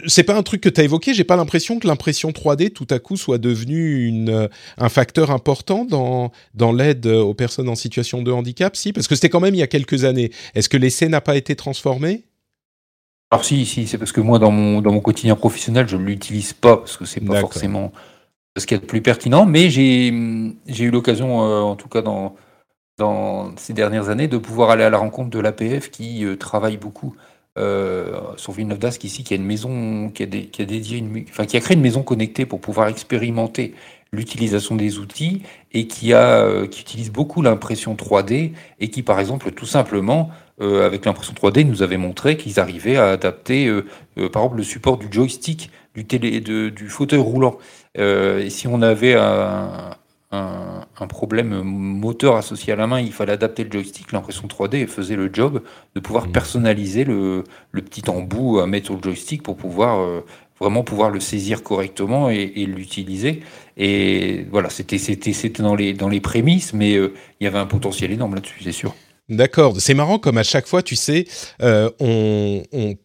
[0.07, 1.13] c'est pas un truc que tu as évoqué.
[1.13, 4.47] J'ai pas l'impression que l'impression 3D tout à coup soit devenue une, euh,
[4.78, 9.15] un facteur important dans, dans l'aide aux personnes en situation de handicap, si Parce que
[9.15, 10.32] c'était quand même il y a quelques années.
[10.55, 12.26] Est-ce que l'essai n'a pas été transformé?
[13.32, 16.03] Alors si, si, c'est parce que moi dans mon, dans mon quotidien professionnel, je ne
[16.03, 17.93] l'utilise pas parce que c'est pas forcément
[18.57, 22.36] ce qui est le plus pertinent, mais j'ai eu l'occasion, en tout cas dans,
[22.97, 27.15] dans ces dernières années, de pouvoir aller à la rencontre de l'APF qui travaille beaucoup
[27.57, 31.57] euh, sur Villeneuve d'Ascq ici, qui a une maison, qui a, dédié une, enfin, qui
[31.57, 33.73] a créé une maison connectée pour pouvoir expérimenter
[34.13, 35.41] l'utilisation des outils
[35.71, 40.29] et qui a, euh, qui utilise beaucoup l'impression 3D et qui, par exemple, tout simplement,
[40.61, 43.83] euh, avec l'impression 3D, nous avait montré qu'ils arrivaient à adapter, euh,
[44.29, 47.57] par exemple, le support du joystick du télé, de, du fauteuil roulant.
[47.95, 49.91] et si on avait un,
[50.32, 55.15] un, problème moteur associé à la main, il fallait adapter le joystick, l'impression 3D faisait
[55.15, 55.61] le job
[55.95, 56.32] de pouvoir mmh.
[56.32, 60.21] personnaliser le, petit embout à mettre sur le joystick pour pouvoir euh,
[60.59, 63.41] vraiment pouvoir le saisir correctement et, l'utiliser.
[63.77, 64.97] Et voilà, c'était
[65.59, 68.71] dans les, dans les prémices, mais euh, il y avait un potentiel énorme là-dessus, c'est
[68.71, 68.95] sûr.
[69.27, 71.25] D'accord, c'est marrant comme à chaque fois, tu sais,
[71.61, 72.95] euh, on, on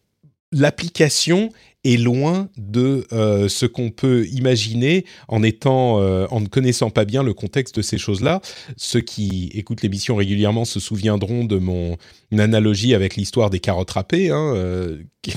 [0.51, 1.49] l'application
[1.87, 7.05] est loin de euh, ce qu'on peut imaginer en étant, euh, en ne connaissant pas
[7.05, 8.41] bien le contexte de ces choses-là.
[8.75, 11.97] Ceux qui écoutent l'émission régulièrement se souviendront de mon
[12.31, 14.29] analogie avec l'histoire des carottes râpées.
[14.29, 14.97] Hein, euh,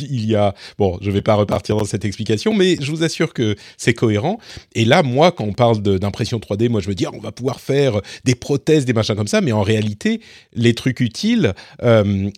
[0.00, 3.02] il y a, bon, je ne vais pas repartir dans cette explication, mais je vous
[3.02, 4.38] assure que c'est cohérent.
[4.74, 7.32] Et là, moi, quand on parle d'impression 3D, moi, je me dis, ah, on va
[7.32, 10.20] pouvoir faire des prothèses, des machins comme ça, mais en réalité,
[10.52, 11.54] les trucs utiles,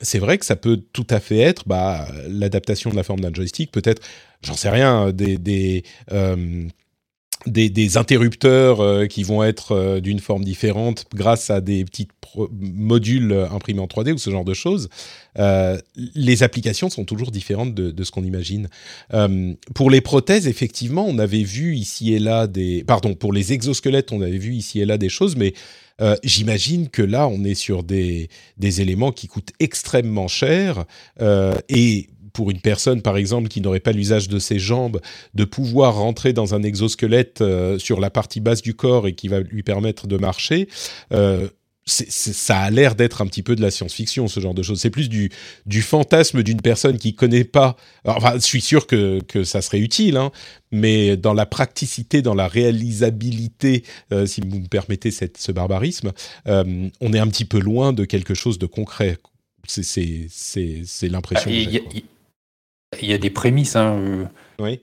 [0.00, 3.32] c'est vrai que ça peut tout à fait être bah, l'adaptation de la forme d'un
[3.34, 4.02] joystick, peut-être,
[4.42, 5.84] j'en sais rien, des, des
[7.47, 12.09] des, interrupteurs euh, qui vont être euh, d'une forme différente grâce à des petits
[12.51, 14.88] modules euh, imprimés en 3D ou ce genre de choses.
[15.36, 18.68] les applications sont toujours différentes de, ce qu'on imagine.
[19.74, 22.84] pour les prothèses, effectivement, on avait vu ici et là des...
[22.84, 25.55] Pardon, pour les exosquelettes, on avait vu ici et là des choses, mais
[26.22, 28.28] j'imagine que là, on est sur des,
[28.59, 30.84] des éléments qui coûtent extrêmement cher
[31.68, 35.01] et pour une personne, par exemple, qui n'aurait pas l'usage de ses jambes,
[35.35, 39.28] de pouvoir rentrer dans un exosquelette euh, sur la partie basse du corps et qui
[39.28, 40.68] va lui permettre de marcher.
[41.12, 41.49] Euh,
[41.87, 44.80] ça a l'air d'être un petit peu de la science-fiction, ce genre de choses.
[44.80, 45.30] C'est plus du,
[45.66, 47.76] du fantasme d'une personne qui connaît pas.
[48.07, 50.32] enfin, je suis sûr que, que ça serait utile, hein,
[50.72, 56.12] mais dans la praticité, dans la réalisabilité, euh, si vous me permettez cette, ce barbarisme,
[56.47, 59.18] on est un petit peu loin de quelque chose de concret.
[59.66, 60.28] C'est
[61.03, 61.51] l'impression.
[61.53, 62.01] Ah,
[63.03, 63.76] il y a des prémices.
[63.76, 64.24] Hein, euh.
[64.59, 64.80] Oui.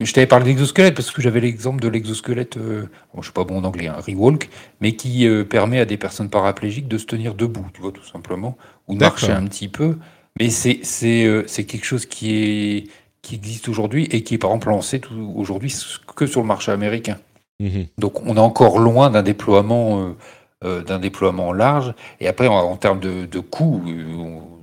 [0.00, 3.44] Je t'avais parlé d'exosquelette parce que j'avais l'exemple de l'exosquelette, euh, bon, je suis pas
[3.44, 4.50] bon en anglais, un hein, rewalk,
[4.80, 8.04] mais qui euh, permet à des personnes paraplégiques de se tenir debout, tu vois, tout
[8.04, 8.58] simplement,
[8.88, 9.96] ou de marcher un petit peu.
[10.38, 12.84] Mais c'est c'est quelque chose qui est
[13.22, 15.00] qui existe aujourd'hui et qui est par exemple lancé
[15.34, 15.74] aujourd'hui
[16.16, 17.18] que sur le marché américain.
[17.60, 20.16] Mmh Donc on est encore loin d'un déploiement
[20.60, 21.94] d'un déploiement large.
[22.20, 23.82] Et après en, termes de, de coûts,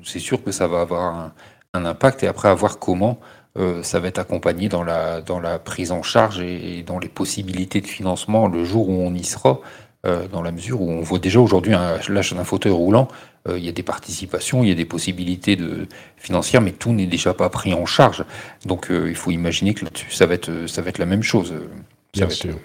[0.03, 1.33] c'est sûr que ça va avoir un,
[1.73, 3.19] un impact et après à voir comment
[3.57, 7.09] euh, ça va être accompagné dans la, dans la prise en charge et, dans les
[7.09, 9.59] possibilités de financement le jour où on y sera,
[10.05, 11.73] euh, dans la mesure où on voit déjà aujourd'hui
[12.09, 13.07] l'achat d'un fauteuil roulant,
[13.47, 16.91] euh, il y a des participations, il y a des possibilités de, financières, mais tout
[16.91, 18.23] n'est déjà pas pris en charge.
[18.65, 21.53] Donc il faut imaginer que là-dessus, ça, va être, ça va être la même chose.
[22.13, 22.55] Bien sûr.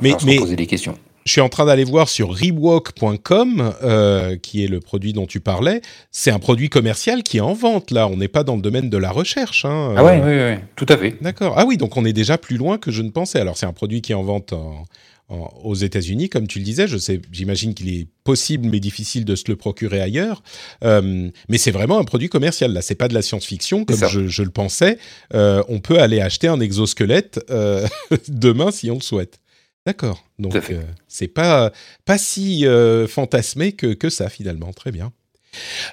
[0.00, 4.64] mais, mais poser des questions je suis en train d'aller voir sur rewalk.com, euh, qui
[4.64, 5.80] est le produit dont tu parlais.
[6.10, 8.08] C'est un produit commercial qui est en vente, là.
[8.08, 9.64] On n'est pas dans le domaine de la recherche.
[9.64, 9.94] Hein.
[9.96, 11.16] Ah oui, oui, oui, tout à fait.
[11.20, 11.54] D'accord.
[11.56, 13.40] Ah oui, donc on est déjà plus loin que je ne pensais.
[13.40, 14.54] Alors, c'est un produit qui est en vente
[15.62, 16.86] aux États-Unis, comme tu le disais.
[16.86, 20.42] Je sais, j'imagine qu'il est possible, mais difficile de se le procurer ailleurs.
[20.84, 22.72] Euh, mais c'est vraiment un produit commercial.
[22.72, 24.98] Là, c'est pas de la science-fiction comme je, le pensais.
[25.34, 27.40] Euh, on peut aller acheter un exosquelette
[28.28, 29.41] demain si on le souhaite.
[29.86, 30.24] D'accord.
[30.38, 31.72] Donc euh, c'est pas
[32.04, 34.72] pas si euh, fantasmé que, que ça finalement.
[34.72, 35.12] Très bien.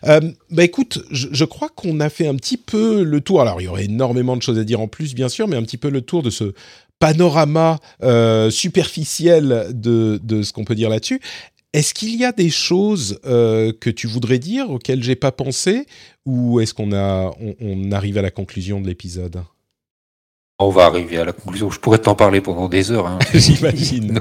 [0.06, 0.22] Euh,
[0.52, 3.42] bah écoute, je, crois qu'on a fait un petit peu le tour.
[3.42, 5.64] Alors il y aurait énormément de choses à dire en plus, bien sûr, mais un
[5.64, 6.54] petit peu le tour de ce
[7.00, 7.80] panorama
[8.52, 11.20] superficiel de, de ce qu'on peut dire là-dessus.
[11.74, 15.86] Est-ce qu'il y a des choses que tu voudrais dire auxquelles j'ai pas pensé,
[16.26, 19.44] ou est-ce qu'on a on arrive à la conclusion de l'épisode?
[20.60, 21.70] On va arriver à la conclusion.
[21.72, 23.08] Je pourrais t'en parler pendant des heures.
[23.08, 23.20] Hein.
[23.34, 24.20] J'imagine.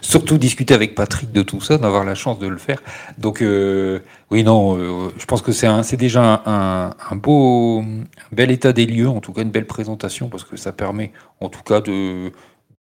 [0.00, 2.82] Surtout discuter avec Patrick de tout ça, d'avoir la chance de le faire.
[3.18, 4.00] Donc euh,
[4.30, 8.72] oui, non, euh, je pense que c'est c'est déjà un, un, beau, un bel état
[8.72, 11.80] des lieux, en tout cas une belle présentation, parce que ça permet, en tout cas,
[11.82, 12.32] de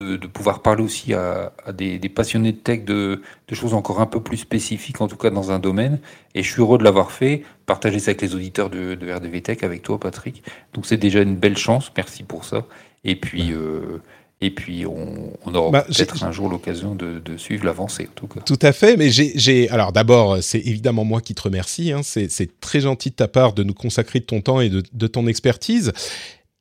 [0.02, 3.74] de, de pouvoir parler aussi à, à des, des passionnés de tech de, de choses
[3.74, 6.00] encore un peu plus spécifiques, en tout cas dans un domaine.
[6.34, 9.41] Et je suis heureux de l'avoir fait, partager ça avec les auditeurs de, de RDV
[9.41, 10.43] Tech, avec toi, Patrick.
[10.74, 11.91] Donc c'est déjà une belle chance.
[11.96, 12.66] Merci pour ça.
[13.06, 14.01] Et puis, euh,
[14.41, 18.14] et puis on, on aura Bah, peut-être un jour l'occasion de, de suivre l'avancée, en
[18.16, 18.41] tout cas.
[18.41, 21.91] Tout à fait, mais j'ai, j'ai- alors d'abord, c'est évidemment moi qui te remercie.
[21.93, 22.01] hein.
[22.03, 24.84] c'est, c'est très gentil de ta part de nous consacrer de ton temps et de,
[24.91, 25.93] de ton expertise.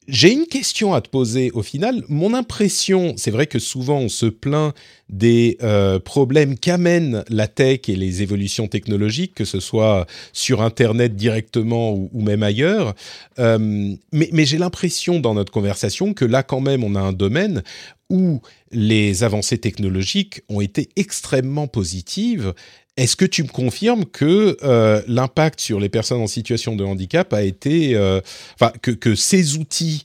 [0.07, 2.05] J'ai une question à te poser au final.
[2.09, 4.75] Mon impression, c'est vrai que souvent on se plaint
[5.09, 11.17] des euh, problèmes qu'amènent la tech et les évolutions technologiques, que ce soit sur Internet
[11.17, 12.95] directement ou, même ailleurs.
[13.39, 17.63] Euh, mais j'ai l'impression dans notre conversation que là quand même on a un domaine
[18.11, 22.53] où les avancées technologiques ont été extrêmement positives.
[22.97, 27.33] Est-ce que tu me confirmes que euh, l'impact sur les personnes en situation de handicap
[27.33, 28.21] a été, euh,
[28.55, 30.05] enfin que, ces outils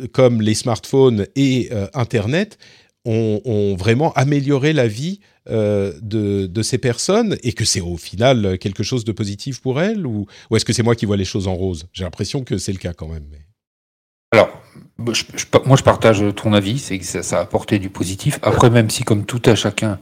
[0.00, 2.58] euh, comme les smartphones et Internet
[3.04, 9.04] ont, vraiment amélioré la vie de, ces personnes et que c'est au final quelque chose
[9.04, 11.86] de positif pour elles ou, est-ce que c'est moi qui vois les choses en rose?
[11.92, 13.24] J'ai l'impression que c'est le cas quand même.
[14.30, 14.50] Alors,
[14.98, 18.38] moi je partage ton avis, c'est que ça, ça a apporté du positif.
[18.42, 19.98] Après, même si comme tout à chacun,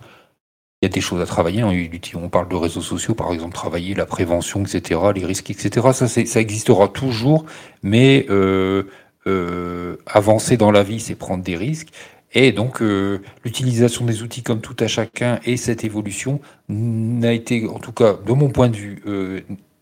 [0.95, 1.73] des choses à travailler, hein,
[2.15, 6.09] on parle de réseaux sociaux, par exemple, travailler la prévention, etc., les risques, etc., ça,
[6.09, 7.45] ça existera toujours,
[7.83, 8.85] mais euh,
[9.27, 11.89] euh, avancer dans la vie, c'est prendre des risques.
[12.33, 17.67] Et donc, euh, l'utilisation des outils comme tout à chacun et cette évolution n'a été,
[17.67, 19.03] en tout cas, de mon point de vue,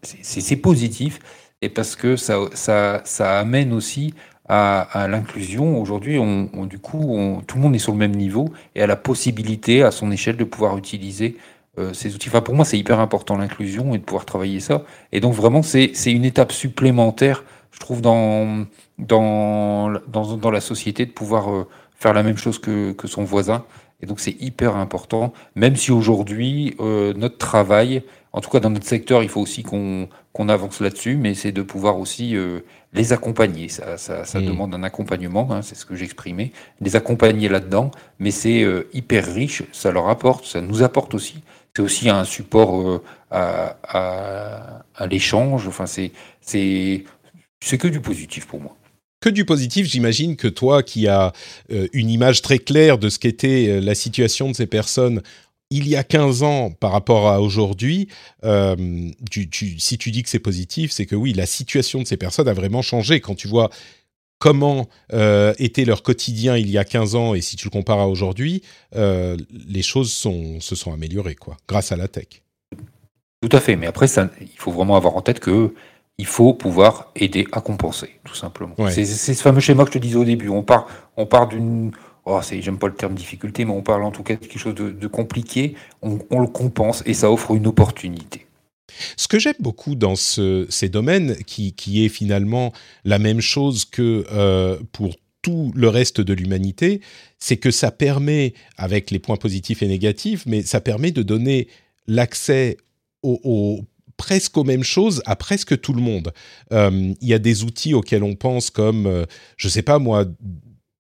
[0.03, 1.19] c'est positif,
[1.63, 4.15] et parce que ça, ça, ça amène aussi
[4.49, 5.81] à, à l'inclusion.
[5.81, 8.83] Aujourd'hui, on, on- du coup, on- tout le monde est sur le même niveau et
[8.83, 11.37] a la possibilité, à son échelle, de pouvoir utiliser
[11.79, 12.29] euh, ces outils.
[12.29, 14.85] Enfin, pour moi, c'est hyper important l'inclusion et de pouvoir travailler ça.
[15.13, 18.65] Et donc, vraiment, c'est une étape supplémentaire, je trouve, dans,
[18.99, 21.67] dans, dans, dans la société, de pouvoir euh,
[21.97, 23.65] faire la même chose que, que son voisin.
[24.03, 28.71] Et donc, c'est hyper important, même si aujourd'hui, euh, notre travail, en tout cas dans
[28.71, 32.59] notre secteur, il faut aussi qu'on qu'on avance là-dessus, mais c'est de pouvoir aussi euh,
[32.95, 33.69] les accompagner.
[33.69, 34.47] Ça, ça, ça Mm.
[34.47, 39.27] demande un accompagnement, hein, c'est ce que j'exprimais, les accompagner là-dedans, mais c'est euh, hyper
[39.35, 41.37] riche, ça leur apporte, ça nous apporte aussi.
[41.77, 46.13] C'est aussi un support euh, à, à, à l'échange, enfin, c'est
[47.79, 48.77] que du positif pour moi.
[49.21, 49.87] que du positif.
[49.87, 51.33] J'imagine que toi, qui as
[51.73, 55.23] euh, une image très claire de ce qu'était euh, la situation de ces personnes
[55.71, 58.09] il y a 15 ans par rapport à aujourd'hui,
[58.45, 58.77] euh,
[59.31, 62.17] tu- tu- si tu dis que c'est positif, c'est que oui, la situation de ces
[62.17, 63.21] personnes a vraiment changé.
[63.21, 63.71] Quand tu vois
[64.39, 67.99] comment euh, était leur quotidien il y a 15 ans et si tu le compares
[68.01, 68.63] à aujourd'hui,
[68.95, 69.37] euh,
[69.69, 72.43] les choses sont, se sont améliorées, quoi, grâce à la tech.
[73.41, 75.75] Tout à fait, mais après, ça, il faut vraiment avoir en tête que
[76.19, 78.75] il faut pouvoir aider à compenser, tout simplement.
[78.79, 78.93] Ouais.
[78.93, 80.49] C'est c'est ce fameux schéma que je te disais au début.
[80.49, 80.87] On part,
[81.17, 81.91] on part d'une,
[82.25, 84.75] oh, j'aime pas le terme difficulté, mais on parle en tout cas de quelque chose
[84.75, 85.75] de, compliqué.
[86.03, 88.47] On, le compense et ça offre une opportunité.
[89.17, 92.73] Ce que j'aime beaucoup dans ce- ces domaines, qui, qui est finalement
[93.05, 97.01] la même chose que euh, pour tout le reste de l'humanité,
[97.39, 101.69] c'est que ça permet, avec les points positifs et négatifs, mais ça permet de donner
[102.07, 102.77] l'accès
[103.23, 103.85] au, au-
[104.17, 106.33] presque aux mêmes choses à presque tout le monde.
[106.73, 110.25] Euh, Il y a des outils auxquels on pense comme, euh, je sais pas moi,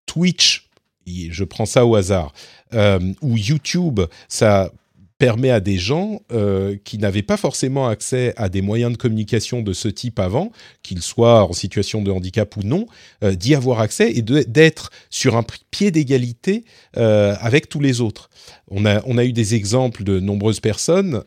[0.06, 0.63] Twitch,
[1.06, 2.32] je prends ça au hasard,
[2.74, 4.72] euh, ou YouTube, ça
[5.16, 9.62] permet à des gens euh, qui n'avaient pas forcément accès à des moyens de communication
[9.62, 10.50] de ce type avant,
[10.82, 12.86] qu'ils soient en situation de handicap ou non,
[13.22, 18.28] euh, d'y avoir accès et d'être sur un pied d'égalité avec tous les autres.
[18.68, 21.22] On a, on a eu des exemples de nombreuses personnes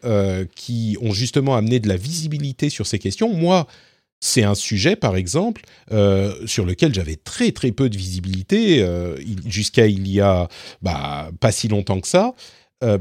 [0.56, 3.34] qui ont justement amené de la visibilité sur ces questions.
[3.34, 3.68] Moi,
[4.20, 5.62] c'est un sujet, par exemple,
[5.92, 9.16] euh, sur lequel j'avais très très peu de visibilité euh,
[9.46, 10.48] jusqu'à il y a
[10.82, 12.34] bah, pas si longtemps que ça.
[12.84, 12.98] Euh,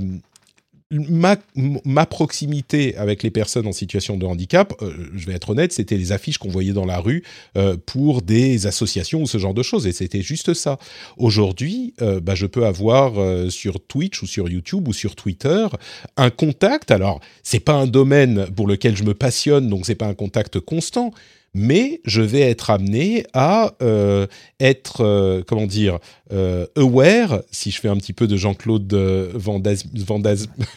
[0.91, 5.97] ma, proximité avec les personnes en situation de handicap, euh, je vais être honnête, c'était
[5.97, 7.24] les affiches qu'on voyait dans la rue
[7.57, 10.78] euh, pour des associations ou ce genre de choses, et c'était juste ça.
[11.16, 13.14] Aujourd'hui, euh, bah, je peux avoir
[13.51, 15.66] sur Twitch ou sur YouTube ou sur Twitter
[16.16, 16.91] un contact.
[16.91, 20.61] Alors, c'est pas un domaine pour lequel je me passionne, donc c'est pas un contact
[20.61, 21.12] constant.
[21.59, 24.27] Mais je vais être amené à euh,
[24.61, 26.01] être, euh, comment dire,
[26.31, 28.93] euh, aware, si je fais un petit peu de Jean-Claude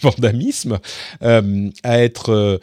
[0.01, 0.79] Vandamisme,
[1.21, 2.61] à être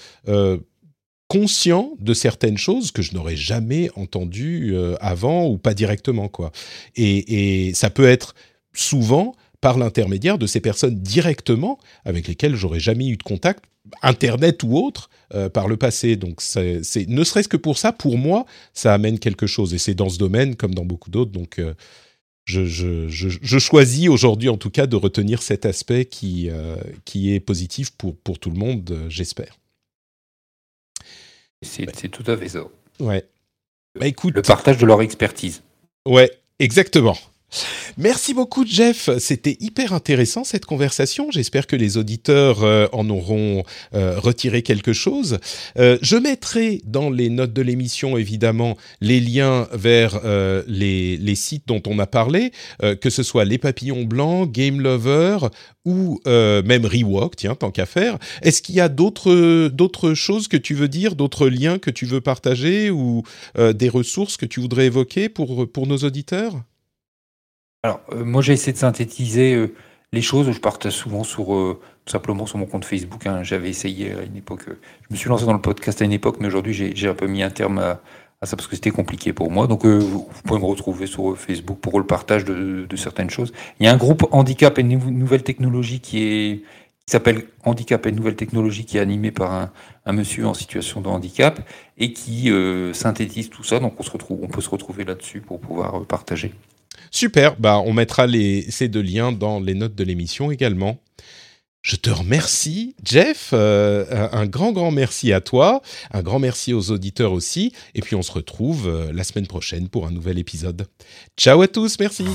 [1.29, 6.53] conscient de certaines choses que je n'aurais jamais entendues avant ou pas directement, quoi.
[6.97, 8.35] Et ça peut être
[8.73, 13.65] souvent par l'intermédiaire de ces personnes directement avec lesquelles j'aurais jamais eu de contact,
[14.03, 16.17] internet ou autre, euh, par le passé.
[16.17, 19.75] Donc, c'est, ne serait-ce que pour ça, pour moi, ça amène quelque chose.
[19.75, 21.33] Et c'est dans ce domaine comme dans beaucoup d'autres.
[21.33, 21.75] Donc, euh,
[22.45, 26.49] je, je, je, choisis aujourd'hui en tout cas de retenir cet aspect qui,
[27.05, 29.59] qui est positif pour, pour tout le monde, j'espère.
[31.63, 32.61] C'est tout à fait ça.
[33.01, 33.25] Ouais.
[33.99, 35.63] Bah, écoute, le partage de leur expertise.
[36.07, 37.17] Ouais, exactement.
[37.99, 41.31] Merci beaucoup Jeff, c'était hyper intéressant cette conversation.
[41.31, 43.63] J'espère que les auditeurs euh, en auront
[43.95, 45.39] euh, retiré quelque chose.
[45.79, 50.21] Euh, je mettrai dans les notes de l'émission évidemment les liens vers
[50.67, 55.39] les, sites dont on a parlé, que ce soit les papillons blancs, Game Lover
[55.85, 58.19] ou même Rewalk, tiens, tant qu'à faire.
[58.43, 62.21] Est-ce qu'il y a d'autres choses que tu veux dire, d'autres liens que tu veux
[62.21, 63.23] partager ou
[63.57, 66.55] des ressources que tu voudrais évoquer pour nos auditeurs?
[67.87, 69.73] Alors, euh, moi, j'ai essayé de synthétiser euh,
[70.13, 70.51] les choses.
[70.51, 73.25] Je partage souvent sur, euh, tout simplement sur mon compte Facebook.
[73.29, 73.45] Hein.
[73.45, 74.63] J'avais essayé à une époque.
[74.67, 77.29] je me suis lancé dans le podcast à une époque, mais aujourd'hui, j'ai un peu
[77.29, 78.01] mis un terme à,
[78.43, 79.69] ça parce que c'était compliqué pour moi.
[79.69, 83.53] Donc, vous, pouvez me retrouver sur Facebook pour le partage de, certaines choses.
[83.79, 86.65] Il y a un groupe Handicap et Nouvelles Technologies qui
[87.07, 89.71] s'appelle Handicap et Nouvelles Technologies, qui est animé par un,
[90.07, 91.61] un monsieur en situation de handicap
[91.99, 92.53] et qui
[92.93, 93.79] synthétise tout ça.
[93.79, 96.53] Donc on, se retrouve, on peut se retrouver là-dessus pour pouvoir partager.
[97.17, 100.99] Super, bah, on mettra ces deux liens dans les notes de l'émission également.
[101.81, 103.53] Je te remercie, Jeff.
[103.55, 105.81] Euh, un grand, grand merci à toi.
[106.11, 107.73] Un grand merci aux auditeurs aussi.
[107.95, 110.89] Et puis, on se retrouve euh, la semaine prochaine pour un nouvel épisode.
[111.39, 111.99] Ciao à tous.
[111.99, 112.27] Merci.